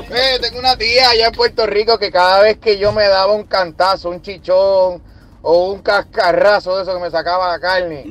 Eh, 0.09 0.37
tengo 0.41 0.59
una 0.59 0.77
tía 0.77 1.09
allá 1.09 1.27
en 1.27 1.33
Puerto 1.33 1.65
Rico 1.65 1.97
que 1.97 2.11
cada 2.11 2.41
vez 2.41 2.57
que 2.57 2.77
yo 2.77 2.91
me 2.91 3.07
daba 3.07 3.33
un 3.33 3.43
cantazo, 3.43 4.09
un 4.09 4.21
chichón 4.21 5.01
o 5.41 5.71
un 5.71 5.81
cascarrazo 5.81 6.75
de 6.77 6.83
eso 6.83 6.93
que 6.95 7.01
me 7.01 7.11
sacaba 7.11 7.49
la 7.49 7.59
carne. 7.59 8.05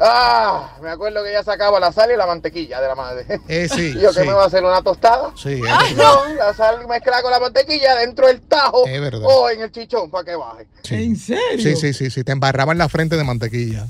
Ah, 0.00 0.76
me 0.80 0.90
acuerdo 0.90 1.24
que 1.24 1.30
ella 1.30 1.42
sacaba 1.42 1.80
la 1.80 1.90
sal 1.90 2.12
y 2.12 2.16
la 2.16 2.24
mantequilla 2.24 2.80
de 2.80 2.86
la 2.86 2.94
madre. 2.94 3.26
Eh, 3.48 3.68
sí, 3.68 3.92
¿Y 3.96 4.00
yo 4.00 4.12
qué 4.12 4.20
sí. 4.20 4.26
me 4.28 4.32
va 4.32 4.44
a 4.44 4.46
hacer 4.46 4.62
una 4.64 4.80
tostada? 4.80 5.32
Sí, 5.36 5.54
es 5.54 5.68
Ah, 5.68 5.80
verdad. 5.82 6.04
no, 6.28 6.34
la 6.34 6.54
sal 6.54 6.86
mezclada 6.86 7.22
con 7.22 7.32
la 7.32 7.40
mantequilla 7.40 7.96
dentro 7.96 8.28
del 8.28 8.40
tajo 8.42 8.86
Es 8.86 9.00
verdad. 9.00 9.22
o 9.24 9.50
en 9.50 9.60
el 9.62 9.72
chichón 9.72 10.08
para 10.08 10.24
que 10.24 10.36
baje. 10.36 10.68
¿En 10.90 11.16
serio? 11.16 11.42
Sí, 11.58 11.74
sí, 11.74 11.92
sí, 11.92 12.10
sí. 12.10 12.22
Te 12.22 12.30
embarraban 12.30 12.78
la 12.78 12.88
frente 12.88 13.16
de 13.16 13.24
mantequilla. 13.24 13.86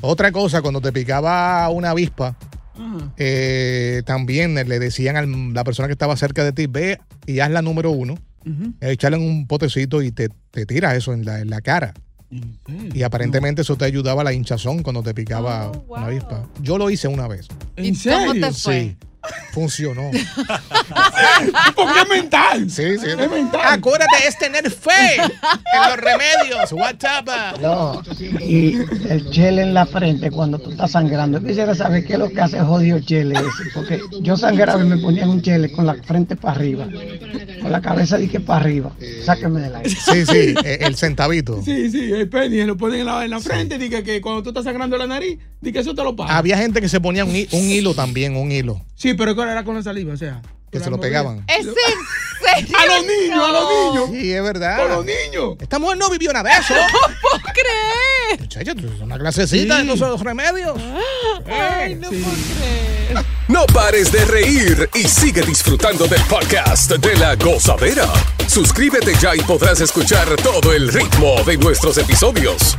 Otra 0.00 0.32
cosa, 0.32 0.62
cuando 0.62 0.80
te 0.80 0.90
picaba 0.90 1.68
una 1.68 1.90
avispa, 1.90 2.34
eh, 3.16 4.02
también 4.06 4.54
le 4.54 4.78
decían 4.78 5.16
a 5.16 5.22
la 5.22 5.64
persona 5.64 5.88
que 5.88 5.92
estaba 5.92 6.16
cerca 6.16 6.44
de 6.44 6.52
ti, 6.52 6.66
ve 6.66 6.98
y 7.26 7.40
haz 7.40 7.50
la 7.50 7.62
número 7.62 7.90
uno, 7.90 8.14
echarle 8.80 9.18
en 9.18 9.24
un 9.24 9.46
potecito 9.46 10.02
y 10.02 10.12
te, 10.12 10.28
te 10.50 10.66
tira 10.66 10.94
eso 10.96 11.12
en 11.12 11.24
la, 11.24 11.40
en 11.40 11.50
la 11.50 11.60
cara. 11.60 11.94
Y 12.94 13.02
aparentemente 13.02 13.62
eso 13.62 13.76
te 13.76 13.84
ayudaba 13.84 14.22
a 14.22 14.24
la 14.24 14.32
hinchazón 14.32 14.82
cuando 14.82 15.02
te 15.02 15.12
picaba 15.12 15.70
una 15.86 16.06
avispa. 16.06 16.48
Yo 16.62 16.78
lo 16.78 16.88
hice 16.88 17.06
una 17.08 17.28
vez. 17.28 17.46
¿En 17.76 17.94
serio? 17.94 18.32
te 18.32 18.52
fue? 18.52 18.80
Sí. 18.80 18.96
Funcionó. 19.52 20.10
Porque 21.76 22.00
es 22.00 22.08
mental. 22.08 22.70
Sí, 22.70 22.98
sí. 22.98 23.06
Es 23.06 23.30
mental. 23.30 23.60
Acuérdate, 23.64 24.26
es 24.26 24.38
tener 24.38 24.70
fe 24.70 25.16
en 25.16 25.88
los 25.88 25.96
remedios. 25.96 26.72
WhatsApp. 26.72 27.28
No, 27.60 28.02
y 28.40 28.76
el 29.08 29.30
chele 29.30 29.62
en 29.62 29.74
la 29.74 29.86
frente 29.86 30.30
cuando 30.30 30.58
tú 30.58 30.70
estás 30.70 30.92
sangrando. 30.92 31.38
Yo 31.38 31.46
quisiera 31.46 31.74
saber 31.74 32.04
qué 32.04 32.14
es 32.14 32.18
lo 32.18 32.30
que 32.30 32.40
hace 32.40 32.60
jodido 32.60 33.00
chele 33.00 33.34
ese. 33.34 33.70
Porque 33.74 34.00
yo 34.20 34.36
sangraba 34.36 34.82
y 34.82 34.86
me 34.86 34.98
ponían 34.98 35.28
un 35.28 35.42
chele 35.42 35.70
con 35.70 35.86
la 35.86 35.94
frente 35.94 36.36
para 36.36 36.56
arriba. 36.56 36.86
Con 37.62 37.72
la 37.72 37.80
cabeza 37.80 38.18
dije 38.18 38.40
para 38.40 38.60
arriba. 38.60 38.92
Sáquenme 39.24 39.60
del 39.60 39.76
aire. 39.76 39.90
Sí, 39.90 40.26
sí, 40.26 40.54
eh, 40.64 40.78
el 40.80 40.96
centavito. 40.96 41.62
Sí, 41.62 41.90
sí, 41.90 42.12
el 42.12 42.28
penny, 42.28 42.64
lo 42.64 42.76
ponen 42.76 43.00
en 43.00 43.06
la, 43.06 43.24
en 43.24 43.30
la 43.30 43.40
frente, 43.40 43.78
dice 43.78 44.02
que 44.02 44.20
cuando 44.20 44.42
tú 44.42 44.50
estás 44.50 44.64
sangrando 44.64 44.98
la 44.98 45.06
nariz, 45.06 45.38
di 45.60 45.72
que 45.72 45.78
eso 45.78 45.94
te 45.94 46.02
lo 46.02 46.16
paga. 46.16 46.36
Había 46.36 46.58
gente 46.58 46.80
que 46.80 46.88
se 46.88 47.00
ponía 47.00 47.24
un, 47.24 47.30
un 47.30 47.70
hilo 47.70 47.94
también, 47.94 48.36
un 48.36 48.50
hilo, 48.52 48.84
Sí, 48.94 49.14
pero 49.14 49.34
¿cuál 49.34 49.48
era 49.48 49.64
con 49.64 49.74
la 49.74 49.82
saliva? 49.82 50.12
O 50.12 50.16
sea, 50.16 50.42
que 50.72 50.80
se 50.80 50.90
lo 50.90 50.98
pegaban. 50.98 51.44
¿Es 51.46 51.58
en 51.58 51.74
serio? 51.74 52.76
A 52.76 52.86
los 52.86 53.06
niños, 53.06 53.44
a 53.44 53.52
los 53.52 53.70
niños. 53.70 54.10
Sí, 54.10 54.32
es 54.32 54.42
verdad. 54.42 54.80
A 54.80 54.96
los 54.96 55.04
niños. 55.04 55.56
Esta 55.60 55.78
mujer 55.78 55.98
no 55.98 56.08
vivió 56.08 56.32
nada 56.32 56.50
de 56.50 56.60
eso. 56.60 56.74
No 56.74 57.14
puedo 57.20 57.42
creer. 57.52 58.78
Eres 58.78 59.00
una 59.00 59.18
clasecita 59.18 59.82
de 59.82 59.92
esos 59.92 60.20
remedios. 60.22 60.80
Ay, 61.46 61.94
no 61.94 62.08
puedo 62.08 62.22
creer. 62.22 63.24
No 63.48 63.66
pares 63.66 64.10
de 64.10 64.24
reír 64.24 64.88
y 64.94 65.06
sigue 65.06 65.42
disfrutando 65.42 66.06
del 66.06 66.22
podcast 66.22 66.90
de 66.92 67.16
la 67.16 67.36
gozadera. 67.36 68.08
Suscríbete 68.48 69.14
ya 69.20 69.36
y 69.36 69.40
podrás 69.40 69.80
escuchar 69.80 70.34
todo 70.36 70.72
el 70.72 70.90
ritmo 70.90 71.42
de 71.44 71.58
nuestros 71.58 71.98
episodios. 71.98 72.78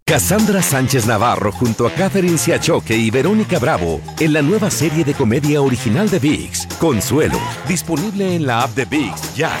Cassandra 0.05 0.61
Sánchez 0.61 1.05
Navarro 1.05 1.51
junto 1.51 1.87
a 1.87 1.91
Catherine 1.91 2.37
Siachoque 2.37 2.95
y 2.95 3.09
Verónica 3.09 3.59
Bravo 3.59 4.01
en 4.19 4.33
la 4.33 4.41
nueva 4.41 4.69
serie 4.69 5.03
de 5.03 5.13
comedia 5.13 5.61
original 5.61 6.09
de 6.09 6.19
VIX, 6.19 6.67
Consuelo, 6.79 7.39
disponible 7.67 8.35
en 8.35 8.45
la 8.45 8.63
app 8.63 8.75
de 8.75 8.85
VIX 8.85 9.35
ya. 9.35 9.51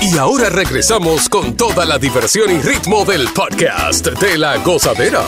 Y 0.00 0.18
ahora 0.18 0.50
regresamos 0.50 1.28
con 1.28 1.56
toda 1.56 1.84
la 1.84 1.98
diversión 1.98 2.50
y 2.50 2.60
ritmo 2.60 3.04
del 3.04 3.28
podcast 3.28 4.06
de 4.06 4.36
la 4.36 4.58
gozadera. 4.58 5.22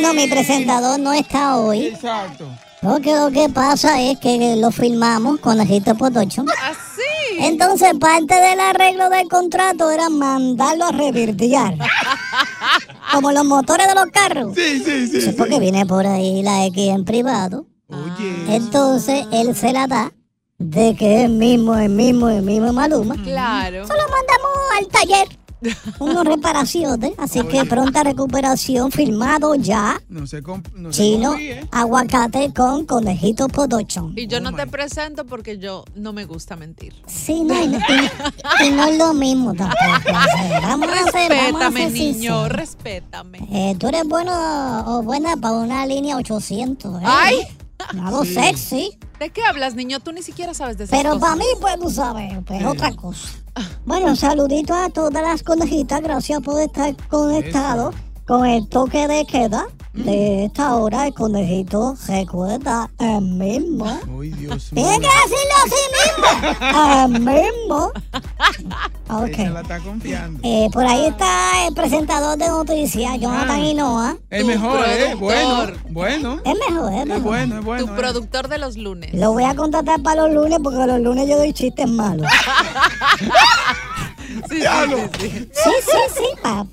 Bueno, 0.00 0.14
mi 0.14 0.28
presentador 0.28 0.98
no 0.98 1.12
está 1.12 1.58
hoy. 1.58 1.88
Exacto. 1.88 2.48
Porque 2.80 3.14
lo 3.14 3.30
que 3.30 3.50
pasa 3.50 4.00
es 4.00 4.18
que 4.18 4.56
lo 4.56 4.70
filmamos 4.70 5.38
con 5.40 5.60
Egipto 5.60 5.94
Potocho. 5.94 6.42
¿Así? 6.62 7.38
Entonces, 7.38 7.92
parte 8.00 8.34
del 8.34 8.60
arreglo 8.60 9.10
del 9.10 9.28
contrato 9.28 9.90
era 9.90 10.08
mandarlo 10.08 10.86
a 10.86 10.92
revirtear. 10.92 11.74
Como 13.12 13.30
los 13.30 13.44
motores 13.44 13.88
de 13.88 13.94
los 13.94 14.06
carros. 14.06 14.54
Sí, 14.54 14.82
sí, 14.82 15.06
sí. 15.06 15.20
Sí, 15.20 15.32
porque 15.36 15.60
viene 15.60 15.84
por 15.84 16.06
ahí 16.06 16.42
la 16.42 16.64
X 16.66 16.88
en 16.88 17.04
privado. 17.04 17.66
Oye. 17.88 18.56
Entonces, 18.56 19.26
él 19.32 19.54
se 19.54 19.74
la 19.74 19.86
da 19.86 20.12
de 20.56 20.94
que 20.94 21.24
es 21.24 21.30
mismo, 21.30 21.76
es 21.76 21.90
mismo, 21.90 22.30
es 22.30 22.42
mismo 22.42 22.72
Maluma. 22.72 23.16
Claro. 23.22 23.86
Solo 23.86 24.02
mandamos 24.02 24.50
al 24.78 24.88
taller 24.88 25.28
unas 25.98 26.24
reparaciones. 26.24 27.12
Así 27.18 27.42
que 27.44 27.64
pronta 27.64 28.02
recuperación, 28.02 28.90
firmado 28.90 29.54
ya. 29.54 30.00
No 30.08 30.26
se 30.26 30.40
no 30.74 30.90
Chino, 30.90 31.30
confíe. 31.30 31.68
aguacate 31.70 32.52
con 32.54 32.86
conejito 32.86 33.48
podochón. 33.48 34.14
Y 34.16 34.26
yo 34.26 34.40
no 34.40 34.52
te 34.54 34.66
presento 34.66 35.24
porque 35.26 35.58
yo 35.58 35.84
no 35.94 36.12
me 36.12 36.24
gusta 36.24 36.56
mentir. 36.56 36.94
Sí, 37.06 37.42
no, 37.44 37.62
y, 37.62 37.68
no- 37.68 37.78
y- 37.78 38.66
y 38.66 38.70
no 38.70 38.84
es 38.86 38.98
lo 38.98 39.14
mismo 39.14 39.54
tampoco. 39.54 39.80
vamos 40.62 40.88
a 40.88 41.00
hacer, 41.04 41.30
vamos 41.30 41.60
a 41.62 41.70
Respétame, 41.70 41.80
ser 41.82 41.92
niño, 41.92 42.12
sinceros. 42.12 42.48
respétame. 42.48 43.38
Eh, 43.52 43.76
tú 43.78 43.88
eres 43.88 44.04
bueno 44.06 44.32
o 44.86 45.02
buena 45.02 45.36
para 45.36 45.54
una 45.54 45.86
línea 45.86 46.16
800. 46.16 47.00
¿eh? 47.02 47.04
Ay. 47.06 47.36
Algo 48.02 48.24
Sí. 48.24 48.34
sexy. 48.34 48.98
¿De 49.18 49.30
qué 49.30 49.42
hablas, 49.42 49.74
niño? 49.74 50.00
Tú 50.00 50.12
ni 50.12 50.22
siquiera 50.22 50.52
sabes 50.54 50.76
de 50.78 50.84
esas 50.84 50.96
Pero 50.98 51.14
cosas. 51.14 51.22
para 51.22 51.36
mí, 51.36 51.44
pues 51.60 51.78
tú 51.80 51.90
sabes, 51.90 52.32
pues 52.46 52.64
otra 52.64 52.92
cosa. 52.92 53.28
Bueno, 53.84 54.16
saludito 54.16 54.74
a 54.74 54.88
todas 54.90 55.22
las 55.22 55.42
conejitas. 55.42 56.00
Gracias 56.00 56.40
por 56.40 56.60
estar 56.60 56.94
conectados 57.08 57.94
con 58.30 58.46
el 58.46 58.68
toque 58.68 59.08
de 59.08 59.26
queda 59.26 59.66
de 59.92 60.44
esta 60.44 60.76
hora. 60.76 61.08
El 61.08 61.14
conejito 61.14 61.96
recuerda 62.06 62.88
el 63.00 63.22
mismo. 63.22 63.86
Ay, 63.86 64.30
Dios 64.30 64.72
mío. 64.72 64.84
Tiene 64.84 65.00
que 65.00 65.08
decirlo 65.24 65.56
así 65.64 65.82
mismo. 65.98 67.04
El 67.04 67.20
mismo. 67.20 67.92
Ella 69.26 69.50
la 69.50 69.60
está 69.62 69.80
confiando. 69.80 70.38
Eh, 70.44 70.68
por 70.72 70.86
ahí 70.86 71.06
está 71.06 71.66
el 71.66 71.74
presentador 71.74 72.38
de 72.38 72.46
noticias, 72.46 73.18
Jonathan 73.18 73.60
Hinoa. 73.60 74.16
Es 74.30 74.44
mejor, 74.44 74.84
¿eh? 74.86 75.16
Bueno, 75.16 75.72
bueno. 75.88 76.40
Es 76.44 76.54
mejor, 76.68 76.92
es 76.92 77.00
Es 77.00 77.06
mejor. 77.06 77.22
bueno, 77.22 77.58
es 77.58 77.64
bueno. 77.64 77.86
Tu 77.86 77.92
eh. 77.92 77.96
productor 77.96 78.46
de 78.46 78.58
los 78.58 78.76
lunes. 78.76 79.12
Lo 79.12 79.32
voy 79.32 79.42
a 79.42 79.56
contratar 79.56 80.00
para 80.02 80.22
los 80.22 80.34
lunes 80.34 80.60
porque 80.62 80.86
los 80.86 81.00
lunes 81.00 81.28
yo 81.28 81.36
doy 81.36 81.52
chistes 81.52 81.88
malos. 81.88 82.28
Sí, 84.48 84.60
sí, 84.60 84.66
sí, 85.20 85.28
sí. 85.30 85.30
Sí, 85.52 85.70
sí, 85.84 86.14
sí, 86.16 86.24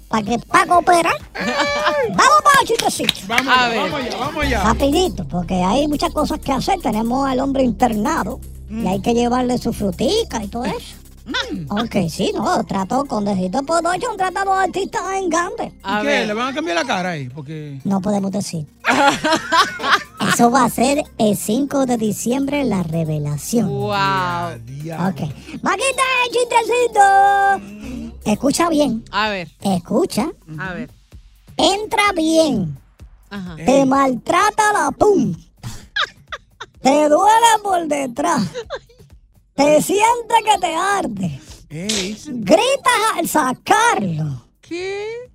para 0.07 0.23
que 0.23 0.39
para 0.39 0.65
cooperar. 0.67 1.15
Vamos 2.09 2.41
para 2.43 2.59
los 2.61 2.65
chistecitos. 2.65 3.27
Vamos 3.27 3.53
A 3.57 3.67
ver. 3.69 3.77
vamos 3.79 4.01
allá, 4.01 4.17
vamos 4.17 4.43
allá. 4.45 4.63
Rapidito, 4.63 5.27
porque 5.27 5.55
hay 5.55 5.87
muchas 5.87 6.11
cosas 6.11 6.39
que 6.39 6.51
hacer. 6.51 6.79
Tenemos 6.81 7.27
al 7.29 7.39
hombre 7.39 7.63
internado 7.63 8.39
y 8.69 8.87
hay 8.87 9.01
que 9.01 9.13
llevarle 9.13 9.57
su 9.57 9.73
frutica 9.73 10.43
y 10.43 10.47
todo 10.47 10.65
eso. 10.65 10.95
Ok, 11.69 11.95
sí, 12.09 12.31
no, 12.33 12.63
trato 12.63 13.03
con 13.03 13.25
Dejito 13.25 13.61
Podocho, 13.63 14.11
un 14.11 14.17
tratado 14.17 14.55
de 14.55 14.63
artista 14.63 14.99
en 15.17 15.29
grande. 15.29 15.73
A 15.83 16.01
¿Qué? 16.01 16.25
¿Le 16.25 16.33
van 16.33 16.47
a 16.47 16.53
cambiar 16.53 16.77
la 16.77 16.85
cara 16.85 17.09
ahí? 17.11 17.27
Porque. 17.27 17.81
No 17.83 17.99
podemos 17.99 18.31
decir. 18.31 18.65
Eso 20.19 20.49
va 20.51 20.65
a 20.65 20.69
ser 20.69 21.03
el 21.17 21.37
5 21.37 21.85
de 21.85 21.97
diciembre 21.97 22.63
la 22.63 22.83
revelación. 22.83 23.67
¡Wow! 23.69 24.55
Ok. 25.09 25.21
Maquita, 25.61 26.03
chistecito. 26.31 28.21
Escucha 28.25 28.69
bien. 28.69 29.03
A 29.11 29.29
ver, 29.29 29.49
Escucha. 29.61 30.29
a 30.59 30.73
ver. 30.73 30.89
Entra 31.55 32.11
bien. 32.15 32.77
Ajá. 33.29 33.55
Te 33.57 33.85
maltrata 33.85 34.73
la 34.73 34.91
punta. 34.91 35.39
Te 36.81 37.09
duele 37.09 37.47
por 37.63 37.87
detrás. 37.87 38.43
Te 39.55 39.81
siente 39.81 40.35
que 40.45 40.59
te 40.59 40.75
arde. 40.75 41.39
Gritas 41.69 42.93
al 43.15 43.27
sacarlo. 43.27 44.45
¿Qué? 44.61 45.26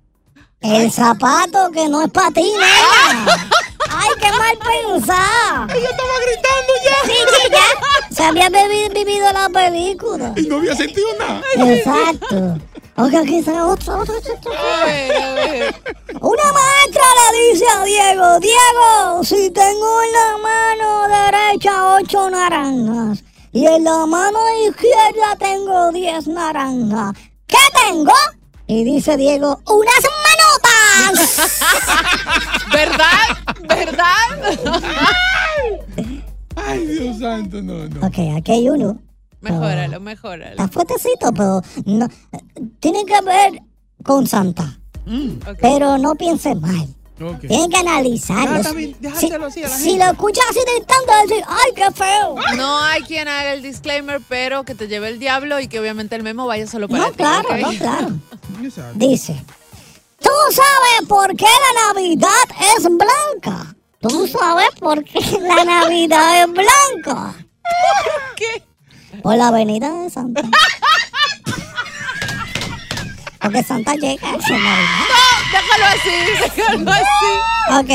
El 0.63 0.91
zapato 0.91 1.69
que 1.71 1.89
no 1.89 2.01
es 2.01 2.09
para 2.09 2.31
ti, 2.31 2.41
nena. 2.53 3.25
¡Ay, 3.89 4.09
qué 4.19 4.31
mal 4.31 4.57
pensado! 4.57 5.67
Ella 5.75 5.89
estaba 5.89 6.19
gritando 6.25 6.73
ya. 6.83 6.95
Sí, 7.05 7.13
sí, 7.27 7.51
ya. 7.51 8.15
Se 8.15 8.23
había 8.23 8.49
vivido 8.49 9.31
la 9.33 9.49
película. 9.49 10.33
Y 10.37 10.43
no 10.43 10.57
había 10.57 10.75
sentido 10.75 11.07
nada. 11.19 11.41
Exacto. 11.57 12.57
Ok, 12.95 13.13
aquí 13.13 13.39
está 13.39 13.65
otro, 13.65 13.99
otro, 13.99 14.17
otro, 14.17 14.33
otro. 14.35 14.53
A 14.53 14.85
ver, 14.85 15.21
a 15.21 15.33
ver. 15.33 15.75
Una 16.21 16.43
maestra 16.53 17.03
le 17.31 17.51
dice 17.51 17.65
a 17.67 17.83
Diego, 17.83 18.39
Diego, 18.39 19.23
si 19.23 19.49
tengo 19.49 20.01
en 20.03 20.11
la 20.11 20.37
mano 20.37 21.07
derecha 21.07 21.95
ocho 21.95 22.29
naranjas 22.29 23.23
y 23.51 23.65
en 23.65 23.83
la 23.83 24.05
mano 24.05 24.39
izquierda 24.67 25.35
tengo 25.39 25.91
diez 25.91 26.27
naranjas, 26.27 27.15
¿qué 27.47 27.57
tengo? 27.87 28.13
Y 28.67 28.83
dice 28.83 29.17
Diego, 29.17 29.61
unas 29.67 30.03
manotas. 30.25 31.59
¿Verdad? 32.71 33.27
¿Verdad? 33.67 34.63
Ay, 36.55 36.85
Dios 36.85 37.19
santo, 37.19 37.61
no, 37.61 37.87
no. 37.89 38.07
ok, 38.07 38.37
aquí 38.37 38.51
hay 38.51 38.69
uno. 38.69 39.01
Mejóralo, 39.41 39.99
mejóralo. 39.99 40.51
Está 40.51 40.67
fuertecito, 40.69 41.33
pero 41.33 41.61
no, 41.85 42.07
tiene 42.79 43.05
que 43.05 43.19
ver 43.21 43.61
con 44.03 44.25
Santa. 44.25 44.79
Ok. 45.05 45.57
Pero 45.61 45.97
no 45.97 46.15
piense 46.15 46.55
mal. 46.55 46.87
Ok. 47.21 47.41
Tiene 47.41 47.69
que 47.69 47.77
analizarlo. 47.77 48.61
Ah, 48.67 48.71
bien, 48.73 48.95
déjaselo 48.99 49.45
así 49.45 49.63
a 49.63 49.67
la 49.69 49.77
si 49.77 49.89
gente. 49.91 50.05
lo 50.05 50.11
escuchas 50.11 50.43
así 50.49 50.59
de 50.59 50.85
tanto 50.85 51.11
decir, 51.27 51.45
¡ay, 51.47 51.71
qué 51.75 51.91
feo! 51.91 52.35
No 52.57 52.79
hay 52.83 53.01
quien 53.03 53.27
haga 53.27 53.53
el 53.53 53.61
disclaimer, 53.61 54.19
pero 54.27 54.63
que 54.63 54.73
te 54.75 54.87
lleve 54.87 55.09
el 55.09 55.19
diablo 55.19 55.59
y 55.59 55.67
que 55.67 55.79
obviamente 55.79 56.15
el 56.15 56.23
memo 56.23 56.47
vaya 56.47 56.65
solo 56.67 56.87
para 56.89 57.03
No, 57.03 57.09
ti. 57.11 57.17
claro, 57.17 57.57
no, 57.57 57.69
claro. 57.77 58.07
Exacto. 58.63 58.93
Dice, 58.95 59.45
¿tú 60.19 60.29
sabes 60.51 61.07
por 61.07 61.35
qué 61.37 61.45
la 61.45 61.93
Navidad 61.93 62.29
es 62.77 62.83
blanca? 62.83 63.75
¿Tú 64.01 64.27
sabes 64.27 64.69
por 64.79 65.03
qué 65.03 65.19
la 65.39 65.63
Navidad 65.63 66.41
es 66.43 66.51
blanca? 66.51 67.33
¿Por 67.35 68.35
qué? 68.35 68.63
Por 69.21 69.37
la 69.37 69.51
venida 69.51 69.93
de 70.01 70.09
Santa. 70.09 70.41
Porque 73.43 73.61
Santa 73.61 73.93
llega 73.95 74.25
a 74.27 74.35
esa 74.37 74.49
Navidad. 74.49 74.99
No, 75.09 75.15
déjalo 75.51 75.85
así, 75.85 76.09
déjalo 76.41 76.91
así. 76.91 77.31
Ok, 77.69 77.91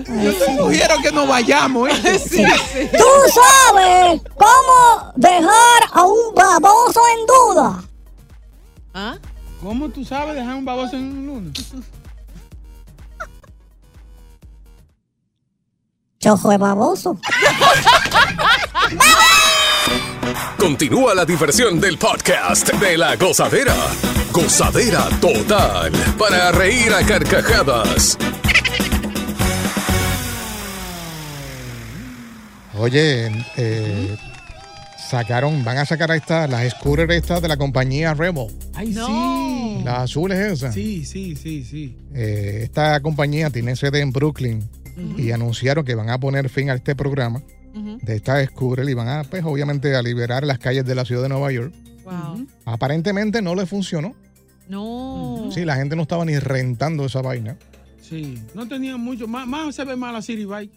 ok. 0.00 0.22
Yo 0.22 0.34
te 0.34 0.56
sugiero 0.56 0.94
que 1.02 1.12
no 1.12 1.26
vayamos, 1.26 1.88
¿eh? 1.88 2.18
Sí, 2.18 2.44
sí. 2.44 2.88
¿Tú 2.92 3.04
sabes 3.32 4.20
cómo 4.36 5.12
dejar 5.16 5.82
a 5.92 6.02
un 6.02 6.34
baboso 6.34 7.00
en 7.16 7.26
duda? 7.26 7.84
¿Ah? 8.94 9.16
¿Cómo 9.62 9.88
tú 9.88 10.04
sabes 10.04 10.34
dejar 10.34 10.54
un 10.56 10.64
baboso 10.64 10.96
en 10.96 11.26
lunes? 11.26 11.52
Chojo 16.20 16.50
de 16.50 16.58
baboso. 16.58 17.16
Continúa 20.58 21.14
la 21.14 21.24
diversión 21.24 21.80
del 21.80 21.96
podcast 21.98 22.68
de 22.74 22.98
la 22.98 23.14
gozadera. 23.16 23.74
Gozadera 24.40 25.08
total. 25.20 25.90
Para 26.16 26.52
reír 26.52 26.92
a 26.92 27.04
carcajadas. 27.04 28.16
Oye, 32.78 33.32
eh, 33.56 34.16
sacaron, 35.10 35.64
van 35.64 35.78
a 35.78 35.84
sacar 35.86 36.12
a 36.12 36.14
estas, 36.14 36.48
las 36.48 36.70
scooters 36.70 37.12
estas 37.14 37.42
de 37.42 37.48
la 37.48 37.56
compañía 37.56 38.14
Rebel. 38.14 38.46
Ay, 38.74 38.90
No. 38.90 39.82
Las 39.84 40.02
azules 40.04 40.38
esas. 40.38 40.72
sí. 40.72 41.04
Sí, 41.04 41.34
sí, 41.34 41.34
sí, 41.34 41.64
sí. 41.64 41.96
Eh, 42.14 42.60
esta 42.62 43.00
compañía 43.00 43.50
tiene 43.50 43.74
sede 43.74 44.00
en 44.02 44.12
Brooklyn 44.12 44.62
y 45.16 45.32
anunciaron 45.32 45.84
que 45.84 45.96
van 45.96 46.10
a 46.10 46.18
poner 46.20 46.48
fin 46.48 46.70
a 46.70 46.74
este 46.74 46.94
programa 46.94 47.42
de 47.74 48.14
esta 48.14 48.44
scooter 48.46 48.88
y 48.88 48.94
van 48.94 49.08
a, 49.08 49.24
pues 49.24 49.42
obviamente, 49.44 49.96
a 49.96 50.02
liberar 50.02 50.44
las 50.44 50.60
calles 50.60 50.84
de 50.86 50.94
la 50.94 51.04
ciudad 51.04 51.22
de 51.24 51.28
Nueva 51.28 51.50
York. 51.50 51.74
Wow. 52.04 52.46
Aparentemente 52.64 53.42
no 53.42 53.56
le 53.56 53.66
funcionó. 53.66 54.14
No. 54.68 55.48
Sí, 55.52 55.64
la 55.64 55.76
gente 55.76 55.96
no 55.96 56.02
estaba 56.02 56.24
ni 56.24 56.38
rentando 56.38 57.06
esa 57.06 57.22
vaina. 57.22 57.56
Sí. 58.00 58.38
No 58.54 58.68
tenía 58.68 58.96
mucho. 58.96 59.26
Más, 59.26 59.46
más 59.46 59.74
se 59.74 59.84
ve 59.84 59.96
mal 59.96 60.12
la 60.14 60.22
City 60.22 60.44
Bike. 60.44 60.72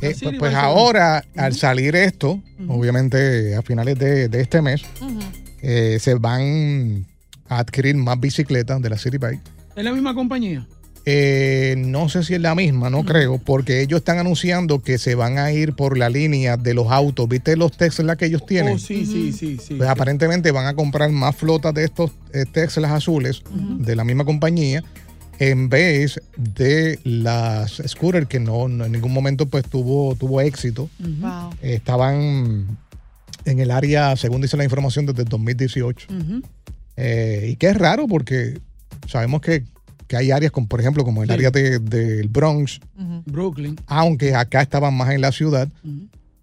Eh, 0.00 0.14
pues, 0.22 0.36
pues 0.38 0.54
ahora, 0.54 1.24
al 1.36 1.54
salir 1.54 1.96
esto, 1.96 2.40
obviamente 2.68 3.56
a 3.56 3.62
finales 3.62 3.98
de, 3.98 4.28
de 4.28 4.40
este 4.40 4.62
mes, 4.62 4.82
eh, 5.60 5.98
se 6.00 6.14
van 6.14 7.04
a 7.48 7.58
adquirir 7.58 7.96
más 7.96 8.20
bicicletas 8.20 8.80
de 8.80 8.90
la 8.90 8.96
City 8.96 9.18
Bike. 9.18 9.40
Es 9.74 9.84
la 9.84 9.92
misma 9.92 10.14
compañía. 10.14 10.66
Eh, 11.10 11.74
no 11.78 12.10
sé 12.10 12.22
si 12.22 12.34
es 12.34 12.40
la 12.42 12.54
misma, 12.54 12.90
no 12.90 13.02
creo, 13.02 13.38
porque 13.38 13.80
ellos 13.80 14.00
están 14.00 14.18
anunciando 14.18 14.82
que 14.82 14.98
se 14.98 15.14
van 15.14 15.38
a 15.38 15.50
ir 15.52 15.72
por 15.72 15.96
la 15.96 16.10
línea 16.10 16.58
de 16.58 16.74
los 16.74 16.92
autos. 16.92 17.26
¿Viste 17.26 17.56
los 17.56 17.72
Tesla 17.72 18.14
que 18.16 18.26
ellos 18.26 18.44
tienen? 18.44 18.74
Oh, 18.74 18.78
sí, 18.78 19.06
sí, 19.06 19.32
sí, 19.32 19.56
sí. 19.56 19.76
Pues 19.76 19.88
aparentemente 19.88 20.50
van 20.50 20.66
a 20.66 20.74
comprar 20.74 21.10
más 21.10 21.34
flotas 21.34 21.72
de 21.72 21.84
estos 21.84 22.10
eh, 22.34 22.44
Teslas 22.52 22.92
azules 22.92 23.42
de 23.78 23.96
la 23.96 24.04
misma 24.04 24.26
compañía 24.26 24.84
en 25.38 25.70
vez 25.70 26.20
de 26.36 26.98
las 27.04 27.80
scooters 27.86 28.26
que 28.26 28.38
no, 28.38 28.68
no 28.68 28.84
en 28.84 28.92
ningún 28.92 29.12
momento 29.14 29.46
pues 29.46 29.64
tuvo, 29.64 30.14
tuvo 30.14 30.42
éxito. 30.42 30.90
Wow. 30.98 31.54
Eh, 31.62 31.74
estaban 31.74 32.78
en 33.46 33.60
el 33.60 33.70
área, 33.70 34.14
según 34.16 34.42
dice 34.42 34.58
la 34.58 34.64
información, 34.64 35.06
desde 35.06 35.22
el 35.22 35.28
2018. 35.28 36.08
Ujú. 36.12 36.42
Eh, 36.96 37.48
y 37.52 37.56
que 37.56 37.68
es 37.68 37.78
raro 37.78 38.06
porque 38.06 38.60
sabemos 39.06 39.40
que, 39.40 39.64
que 40.08 40.16
hay 40.16 40.30
áreas, 40.32 40.50
como, 40.50 40.66
por 40.66 40.80
ejemplo, 40.80 41.04
como 41.04 41.22
el 41.22 41.28
Sí. 41.28 41.34
área 41.34 41.50
de- 41.50 41.78
del 41.78 42.28
Bronx, 42.28 42.80
Ujú. 42.98 43.22
Brooklyn. 43.26 43.76
aunque 43.86 44.34
acá 44.34 44.62
estaban 44.62 44.94
más 44.96 45.10
en 45.10 45.20
la 45.20 45.30
ciudad, 45.32 45.68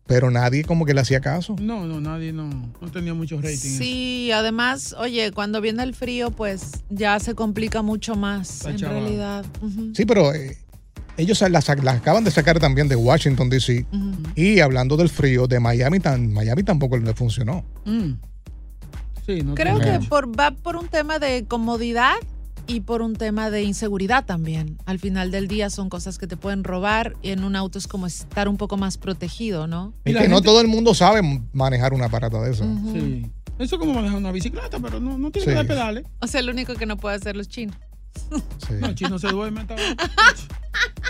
pero 0.06 0.30
nadie 0.30 0.63
como 0.63 0.86
que 0.86 0.93
le 0.93 1.01
hacía 1.01 1.19
caso. 1.19 1.56
No, 1.60 1.86
no, 1.88 1.99
nadie 1.99 2.32
no, 2.32 2.47
no 2.80 2.91
tenía 2.91 3.13
mucho 3.15 3.38
rating. 3.41 3.56
Sí, 3.58 4.30
además, 4.32 4.95
oye, 4.99 5.32
cuando 5.32 5.62
viene 5.62 5.82
el 5.84 5.95
frío, 5.95 6.30
pues 6.32 6.84
ya 6.91 7.19
se 7.19 7.34
complica 7.34 7.82
mucho 7.82 8.15
más, 8.15 8.65
en 8.65 8.78
realidad. 8.80 9.43
Sí, 9.95 10.06
pero 10.06 10.32
eh, 10.34 10.58
ellos 11.17 11.41
las, 11.41 11.67
las 11.67 11.95
acaban 11.95 12.23
de 12.23 12.30
sacar 12.30 12.60
también 12.60 12.88
de 12.88 12.95
Washington, 12.95 13.49
D.C. 13.49 13.86
Ujú. 13.91 14.12
Y 14.36 14.60
hablando 14.60 14.95
del 14.95 15.10
frío, 15.10 15.47
de 15.47 15.60
Miami, 15.60 15.99
tan, 15.99 16.32
Miami 16.32 16.62
tampoco 16.62 16.97
le 16.97 17.13
funcionó. 17.15 17.65
Mm. 17.86 18.12
Sí, 19.25 19.41
no 19.41 19.56
Creo 19.56 19.80
que 19.80 19.99
por, 20.08 20.39
va 20.39 20.51
por 20.51 20.75
un 20.75 20.88
tema 20.88 21.17
de 21.17 21.45
comodidad 21.47 22.13
y 22.67 22.82
por 22.82 23.01
un 23.01 23.15
tema 23.15 23.49
de 23.49 23.63
inseguridad 23.63 24.25
también. 24.25 24.78
Al 24.86 24.99
final 24.99 25.32
del 25.32 25.47
día 25.47 25.69
son 25.69 25.89
cosas 25.89 26.17
que 26.17 26.28
te 26.28 26.38
pueden 26.38 26.63
robar 26.63 27.13
y 27.21 27.30
en 27.32 27.43
un 27.43 27.56
auto 27.56 27.78
es 27.78 27.88
como 27.88 28.08
estar 28.08 28.47
un 28.47 28.58
poco 28.58 28.78
más 28.78 28.97
protegido, 28.97 29.67
¿no? 29.67 29.93
Y 30.06 30.12
Es 30.12 30.17
que 30.17 30.28
no 30.28 30.41
todo 30.41 30.62
el 30.62 30.67
mundo 30.67 30.93
sabe 30.93 31.21
manejar 31.54 31.93
una 31.93 32.06
aparato 32.06 32.41
de 32.41 32.51
eso. 32.51 32.63
Sí. 32.93 33.30
Eso 33.58 33.75
es 33.75 33.80
como 33.80 33.93
manejar 33.93 34.17
una 34.17 34.32
bicicleta, 34.34 34.80
pero 34.80 34.99
no, 34.99 35.17
no 35.17 35.32
tiene 35.32 35.45
Sí. 35.45 35.49
que 35.51 35.56
dar 35.56 35.67
pedales. 35.67 36.04
O 36.19 36.28
sea, 36.28 36.41
el 36.41 36.49
único 36.49 36.73
que 36.75 36.86
no 36.86 36.97
puede 36.97 37.15
hacer 37.15 37.38
los 37.38 37.47
chinos. 37.47 37.78
Sí. 38.67 38.73
No, 38.80 38.88
el 38.88 38.95
chino 38.95 39.19
se 39.19 39.28
duerme. 39.28 39.65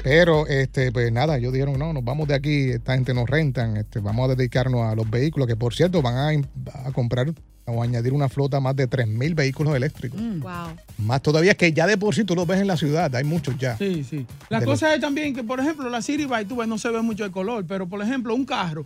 Pero, 0.04 0.46
este, 0.48 0.92
pues 0.92 1.12
nada, 1.12 1.38
ellos 1.38 1.54
dijeron, 1.54 1.80
no, 1.80 1.94
nos 1.94 2.04
vamos 2.04 2.28
de 2.28 2.36
aquí, 2.36 2.70
esta 2.70 2.94
gente 2.94 3.14
nos 3.14 3.30
rentan, 3.30 3.78
este, 3.78 4.00
vamos 4.00 4.30
a 4.30 4.36
dedicarnos 4.36 4.82
a 4.82 4.96
los 4.96 5.10
vehículos, 5.10 5.48
que 5.48 5.56
por 5.56 5.74
cierto 5.74 6.02
van 6.02 6.46
a, 6.86 6.92
comprar 6.92 7.34
o 7.66 7.82
añadir 7.82 8.14
una 8.14 8.30
flota 8.30 8.60
más 8.60 8.76
de 8.76 8.88
3.000 8.88 9.34
vehículos 9.34 9.76
eléctricos. 9.76 10.22
Mm. 10.22 10.42
Wow. 10.42 10.76
Más 11.00 11.22
todavía 11.22 11.56
que 11.56 11.74
ya 11.74 11.88
de 11.88 11.98
por 11.98 12.14
sí 12.14 12.24
tú 12.24 12.36
los 12.36 12.46
ves 12.46 12.62
en 12.62 12.68
la 12.68 12.78
ciudad, 12.78 13.16
hay 13.16 13.24
muchos 13.24 13.58
ya. 13.58 13.78
Sí, 13.78 14.04
sí. 14.04 14.28
La 14.50 14.60
De 14.60 14.66
cosa 14.66 14.94
es 14.94 15.02
también 15.02 15.34
que, 15.34 15.44
por 15.44 15.60
ejemplo, 15.60 15.90
la 15.90 16.02
City 16.02 16.26
Bike, 16.26 16.48
tú 16.48 16.58
ves, 16.58 16.68
no 16.68 16.78
se 16.78 16.90
ve 16.90 17.02
mucho 17.02 17.26
el 17.26 17.32
color, 17.32 17.66
pero 17.66 17.88
por 17.88 18.02
ejemplo, 18.02 18.36
un 18.36 18.46
carro 18.46 18.86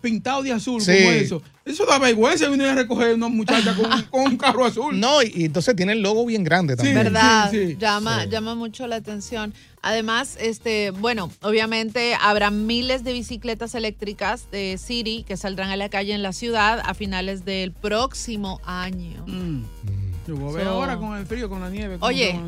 pintado 0.00 0.42
de 0.42 0.52
azul 0.52 0.80
Sí. 0.80 0.92
como 0.98 1.10
eso, 1.10 1.42
eso 1.64 1.86
da 1.86 1.98
vergüenza 1.98 2.48
venir 2.48 2.66
a 2.68 2.74
recoger 2.74 3.14
una 3.14 3.28
muchacha 3.28 3.74
con, 3.76 4.02
con 4.10 4.20
un 4.32 4.36
carro 4.36 4.64
azul. 4.64 4.98
No, 4.98 5.22
y, 5.22 5.32
y 5.34 5.44
entonces 5.44 5.74
tiene 5.76 5.92
el 5.92 6.00
logo 6.02 6.24
bien 6.26 6.44
grande 6.44 6.76
también. 6.76 6.96
¿Verdad? 6.96 7.50
sí, 7.50 7.68
sí. 7.68 7.76
Llama, 7.78 8.24
Sí. 8.24 8.28
llama 8.30 8.54
mucho 8.54 8.86
la 8.86 8.96
atención. 8.96 9.54
Además, 9.84 10.36
este, 10.40 10.90
bueno, 10.92 11.30
obviamente 11.42 12.14
habrá 12.20 12.50
miles 12.50 13.02
de 13.04 13.12
bicicletas 13.12 13.74
eléctricas 13.74 14.48
de 14.52 14.78
City 14.78 15.24
que 15.26 15.36
saldrán 15.36 15.70
a 15.70 15.76
la 15.76 15.88
calle 15.88 16.14
en 16.14 16.22
la 16.22 16.32
ciudad 16.32 16.80
a 16.84 16.94
finales 16.94 17.44
del 17.44 17.72
próximo 17.72 18.60
año. 18.64 19.24
Mm. 19.26 19.62
Yo 20.26 20.36
voy 20.36 20.50
a 20.50 20.56
ver 20.56 20.64
So- 20.64 20.70
ahora 20.70 20.98
con 20.98 21.16
el 21.16 21.26
frío, 21.26 21.48
con 21.48 21.60
la 21.60 21.68
nieve. 21.70 21.96
Oye, 22.00 22.38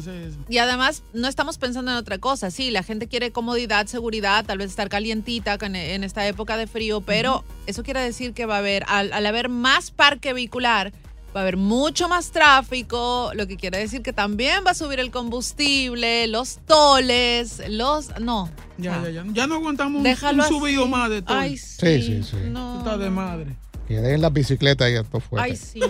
y 0.49 0.59
además 0.59 1.03
no 1.13 1.27
estamos 1.29 1.59
pensando 1.59 1.91
en 1.91 1.97
otra 1.97 2.19
cosa. 2.19 2.51
Sí, 2.51 2.71
la 2.71 2.83
gente 2.83 3.09
quiere 3.09 3.33
comodidad, 3.33 3.87
seguridad, 3.87 4.45
tal 4.45 4.59
vez 4.59 4.71
estar 4.71 4.89
calientita 4.89 5.59
con- 5.59 5.75
en 5.77 6.05
esta 6.05 6.27
época 6.27 6.57
de 6.57 6.67
frío, 6.67 7.01
pero 7.01 7.45
eso 7.67 7.83
quiere 7.83 8.01
decir 8.01 8.33
que 8.33 8.47
va 8.47 8.57
a 8.57 8.59
haber, 8.59 8.85
al, 8.89 9.13
al 9.13 9.27
haber 9.27 9.49
más 9.49 9.91
parque 9.91 10.33
vehicular, 10.33 10.93
va 11.37 11.41
a 11.41 11.43
haber 11.43 11.57
mucho 11.57 12.09
más 12.09 12.31
tráfico, 12.31 13.33
lo 13.35 13.49
que 13.49 13.57
quiere 13.57 13.79
decir 13.79 14.03
que 14.03 14.13
también 14.13 14.63
va 14.65 14.71
a 14.71 14.75
subir 14.75 15.01
el 15.01 15.11
combustible, 15.11 16.29
los 16.29 16.59
toles, 16.67 17.61
los... 17.69 18.11
No. 18.21 18.51
Ya, 18.79 19.03
ya, 19.03 19.11
ya. 19.11 19.25
Ya 19.33 19.47
no 19.49 19.57
aguantamos 19.57 19.99
un, 19.99 20.03
Déjalo 20.05 20.45
un 20.45 20.49
subido 20.49 20.83
así. 20.83 20.91
más 20.91 21.11
de 21.11 21.23
todo. 21.23 21.37
Ay, 21.37 21.57
Sí, 21.57 22.03
sí, 22.03 22.23
sí. 22.23 22.37
Está 22.79 22.97
de 22.99 23.11
madre. 23.11 23.57
Que 23.88 24.01
den 24.01 24.20
las 24.23 24.33
bicicletas 24.33 24.90
y 24.90 24.94
esto 24.94 25.20
fuerte. 25.20 25.51
Ay, 25.51 25.57
sí. 25.57 25.81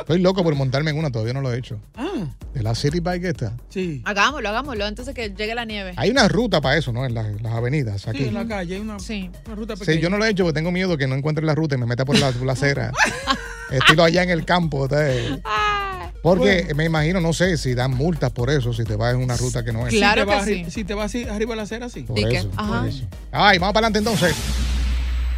Estoy 0.00 0.18
loco 0.20 0.42
por 0.42 0.54
montarme 0.56 0.90
en 0.90 0.98
una, 0.98 1.10
todavía 1.10 1.32
no 1.32 1.40
lo 1.40 1.52
he 1.52 1.58
hecho. 1.58 1.78
Ah, 1.96 2.26
De 2.54 2.62
la 2.62 2.74
City 2.74 2.98
Bike 3.00 3.24
esta. 3.24 3.52
sí. 3.68 4.02
Hagámoslo, 4.04 4.48
hagámoslo 4.48 4.84
antes 4.84 5.06
de 5.06 5.14
que 5.14 5.28
llegue 5.30 5.54
la 5.54 5.64
nieve. 5.64 5.92
Hay 5.96 6.10
una 6.10 6.26
ruta 6.28 6.60
para 6.60 6.76
eso, 6.76 6.92
¿no? 6.92 7.04
En, 7.04 7.14
la- 7.14 7.28
en 7.28 7.40
las 7.42 7.52
avenidas 7.52 8.02
Sí, 8.02 8.10
aquí. 8.10 8.24
en 8.24 8.34
la 8.34 8.46
calle 8.48 8.74
hay 8.76 8.80
una, 8.80 8.96
una 8.96 9.54
ruta 9.54 9.74
pequeña. 9.76 9.96
Sí, 9.96 10.02
yo 10.02 10.10
no 10.10 10.18
lo 10.18 10.24
he 10.24 10.30
hecho 10.30 10.42
porque 10.44 10.54
tengo 10.58 10.72
miedo 10.72 10.96
que 10.96 11.06
no 11.06 11.14
encuentre 11.14 11.44
la 11.44 11.54
ruta 11.54 11.76
y 11.76 11.78
me 11.78 11.86
meta 11.86 12.04
por 12.04 12.18
la, 12.18 12.32
por 12.32 12.46
la 12.46 12.54
acera. 12.54 12.90
Estilo 13.70 14.02
allá 14.02 14.22
en 14.24 14.30
el 14.30 14.44
campo. 14.44 14.88
Porque 16.22 16.72
me 16.74 16.84
imagino, 16.86 17.20
no 17.20 17.32
sé, 17.32 17.56
si 17.58 17.74
dan 17.74 17.92
multas 17.94 18.32
por 18.32 18.50
eso, 18.50 18.72
si 18.72 18.82
te 18.84 18.96
vas 18.96 19.14
en 19.14 19.20
una 19.22 19.36
ruta 19.36 19.64
que 19.64 19.72
no 19.72 19.86
es. 19.86 19.92
Si 19.94 20.00
te 20.00 20.24
vas 20.24 20.46
arri- 20.48 20.68
Si 20.70 20.84
te 20.84 20.94
vas 20.94 21.04
así, 21.06 21.24
arriba 21.24 21.52
de 21.52 21.56
la 21.56 21.62
acera, 21.62 21.88
sí. 21.88 22.00
Por 22.02 22.18
eso, 22.18 22.50
por 22.50 22.86
eso. 22.88 23.04
Ay, 23.30 23.58
vamos 23.58 23.72
para 23.74 23.86
adelante 23.86 23.98
entonces. 24.00 24.34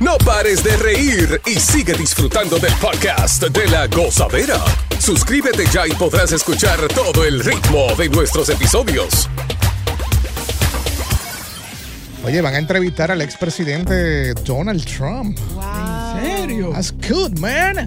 No 0.01 0.17
pares 0.17 0.65
de 0.65 0.75
reír 0.79 1.43
y 1.45 1.61
sigue 1.61 1.93
disfrutando 1.93 2.59
del 2.59 2.73
podcast 2.77 3.43
de 3.43 3.69
la 3.69 3.87
gozadera. 3.87 4.57
Suscríbete 4.99 5.67
ya 5.71 5.87
y 5.87 5.91
podrás 5.91 6.33
escuchar 6.33 6.81
todo 6.89 7.23
el 7.23 7.45
ritmo 7.45 7.95
de 7.99 8.09
nuestros 8.09 8.49
episodios. 8.49 9.29
Oye, 12.25 12.41
van 12.41 12.55
a 12.55 12.59
entrevistar 12.59 13.11
al 13.11 13.21
expresidente 13.21 14.33
Donald 14.43 14.87
Trump. 14.87 15.39
¿En 16.17 16.25
serio? 16.25 16.71
That's 16.73 16.95
good, 17.07 17.39
man. 17.39 17.87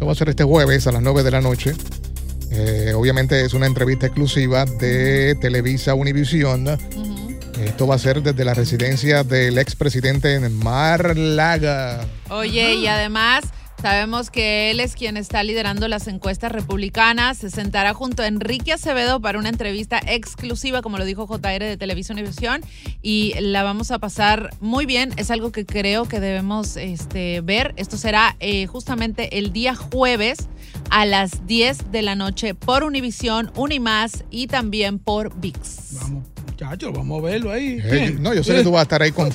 Lo 0.00 0.06
va 0.06 0.10
a 0.10 0.14
hacer 0.14 0.30
este 0.30 0.42
jueves 0.42 0.88
a 0.88 0.92
las 0.92 1.02
9 1.02 1.22
de 1.22 1.30
la 1.30 1.40
noche. 1.40 1.74
Eh, 2.50 2.92
obviamente 2.96 3.44
es 3.44 3.54
una 3.54 3.66
entrevista 3.66 4.06
exclusiva 4.06 4.64
de 4.64 5.36
Televisa 5.40 5.94
Univisión. 5.94 6.66
Esto 7.64 7.86
va 7.86 7.96
a 7.96 7.98
ser 7.98 8.22
desde 8.22 8.42
la 8.42 8.54
residencia 8.54 9.22
del 9.22 9.58
expresidente 9.58 10.34
en 10.34 10.56
Mar-Laga. 10.56 12.06
Oye, 12.30 12.74
y 12.76 12.86
además 12.86 13.44
sabemos 13.82 14.30
que 14.30 14.70
él 14.70 14.80
es 14.80 14.94
quien 14.94 15.18
está 15.18 15.42
liderando 15.42 15.86
las 15.86 16.06
encuestas 16.08 16.52
republicanas. 16.52 17.36
Se 17.36 17.50
sentará 17.50 17.92
junto 17.92 18.22
a 18.22 18.28
Enrique 18.28 18.72
Acevedo 18.72 19.20
para 19.20 19.38
una 19.38 19.50
entrevista 19.50 20.00
exclusiva, 20.06 20.80
como 20.80 20.96
lo 20.96 21.04
dijo 21.04 21.26
JR 21.26 21.62
de 21.62 21.76
Televisión 21.76 22.18
Univisión, 22.18 22.62
y 23.02 23.34
la 23.40 23.62
vamos 23.62 23.90
a 23.90 23.98
pasar 23.98 24.50
muy 24.60 24.86
bien. 24.86 25.12
Es 25.18 25.30
algo 25.30 25.52
que 25.52 25.66
creo 25.66 26.08
que 26.08 26.18
debemos 26.18 26.78
este, 26.78 27.42
ver. 27.42 27.74
Esto 27.76 27.98
será 27.98 28.36
eh, 28.40 28.66
justamente 28.68 29.38
el 29.38 29.52
día 29.52 29.74
jueves 29.74 30.48
a 30.88 31.04
las 31.04 31.46
10 31.46 31.92
de 31.92 32.00
la 32.00 32.14
noche 32.14 32.54
por 32.54 32.84
Univisión, 32.84 33.52
Unimás 33.54 34.24
y 34.30 34.46
también 34.46 34.98
por 34.98 35.38
VIX. 35.38 35.58
Muchachos, 36.62 36.92
vamos 36.94 37.20
a 37.22 37.26
verlo 37.26 37.50
ahí. 37.52 37.80
Eh, 37.82 38.16
no, 38.20 38.34
yo 38.34 38.44
sé 38.44 38.54
que 38.54 38.62
tú 38.62 38.70
vas 38.72 38.80
a 38.80 38.82
estar 38.82 39.00
ahí 39.00 39.12
con, 39.12 39.30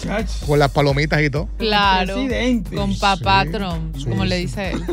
con 0.45 0.59
las 0.59 0.69
palomitas 0.69 1.19
y 1.23 1.29
todo. 1.31 1.49
Claro, 1.57 2.13
Presidente. 2.13 2.75
con 2.75 2.95
papá 2.99 3.45
Trump, 3.51 3.95
sí, 3.97 4.03
como 4.03 4.23
sí. 4.23 4.29
le 4.29 4.37
dice 4.37 4.71
él. 4.71 4.83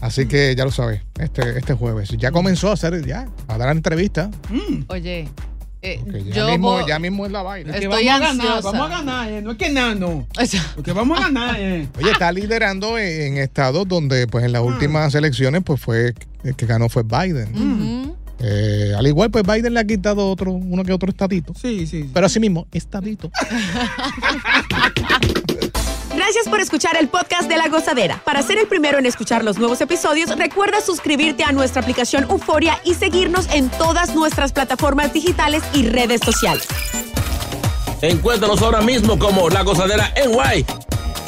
Así 0.00 0.26
que 0.26 0.54
ya 0.54 0.64
lo 0.64 0.70
sabes, 0.70 1.00
este, 1.18 1.58
este 1.58 1.74
jueves. 1.74 2.10
Ya 2.16 2.30
comenzó 2.30 2.70
a 2.70 2.74
hacer, 2.74 3.04
ya, 3.04 3.26
a 3.48 3.58
dar 3.58 3.74
entrevista. 3.74 4.30
Oye, 4.86 5.28
eh, 5.82 6.00
Ya, 6.26 6.32
yo 6.32 6.50
mismo, 6.50 6.72
voy- 6.74 6.84
ya 6.86 6.98
mismo 7.00 7.26
es 7.26 7.32
la 7.32 7.42
vaina. 7.42 7.72
Que 7.72 7.78
Estoy 7.86 8.06
vamos 8.06 8.22
a 8.22 8.28
ganar, 8.28 8.46
ansiosa. 8.46 8.70
vamos 8.70 8.86
a 8.86 8.98
ganar, 8.98 9.32
eh, 9.32 9.42
no 9.42 9.50
es 9.50 9.56
que 9.58 9.68
nada, 9.70 9.94
no. 9.96 10.26
Lo 10.76 10.82
que 10.84 10.92
vamos 10.92 11.18
a 11.18 11.22
ganar, 11.24 11.56
eh. 11.58 11.88
Oye, 11.98 12.10
está 12.12 12.30
liderando 12.30 12.98
en, 12.98 13.32
en 13.32 13.38
estados 13.38 13.88
donde, 13.88 14.28
pues, 14.28 14.44
en 14.44 14.52
las 14.52 14.60
Ah. 14.60 14.64
últimas 14.64 15.12
elecciones, 15.16 15.62
pues, 15.64 15.80
fue 15.80 16.14
el 16.44 16.54
que 16.54 16.66
ganó 16.66 16.88
fue 16.88 17.02
Biden. 17.02 18.01
Eh, 18.42 18.92
al 18.96 19.06
igual, 19.06 19.30
pues, 19.30 19.44
Biden 19.44 19.74
le 19.74 19.80
ha 19.80 19.86
quitado 19.86 20.30
otro, 20.30 20.50
uno 20.52 20.84
que 20.84 20.92
otro 20.92 21.10
estadito. 21.10 21.54
Sí, 21.60 21.86
sí. 21.86 22.10
Pero 22.12 22.26
así 22.26 22.40
mismo, 22.40 22.66
estadito. 22.72 23.30
Gracias 26.14 26.48
por 26.48 26.60
escuchar 26.60 26.96
el 27.00 27.08
podcast 27.08 27.48
de 27.48 27.56
La 27.56 27.68
Gozadera. 27.68 28.20
Para 28.24 28.42
ser 28.42 28.58
el 28.58 28.66
primero 28.66 28.98
en 28.98 29.06
escuchar 29.06 29.44
los 29.44 29.58
nuevos 29.58 29.80
episodios, 29.80 30.36
recuerda 30.36 30.80
suscribirte 30.80 31.42
a 31.44 31.52
nuestra 31.52 31.80
aplicación 31.82 32.24
Euforia 32.24 32.78
y 32.84 32.94
seguirnos 32.94 33.48
en 33.52 33.70
todas 33.70 34.14
nuestras 34.14 34.52
plataformas 34.52 35.12
digitales 35.12 35.62
y 35.72 35.86
redes 35.86 36.20
sociales. 36.22 36.66
Encuéntranos 38.02 38.60
ahora 38.60 38.82
mismo 38.82 39.18
como 39.18 39.48
La 39.48 39.62
Gozadera 39.62 40.12
en 40.16 40.32
Guay. 40.32 40.66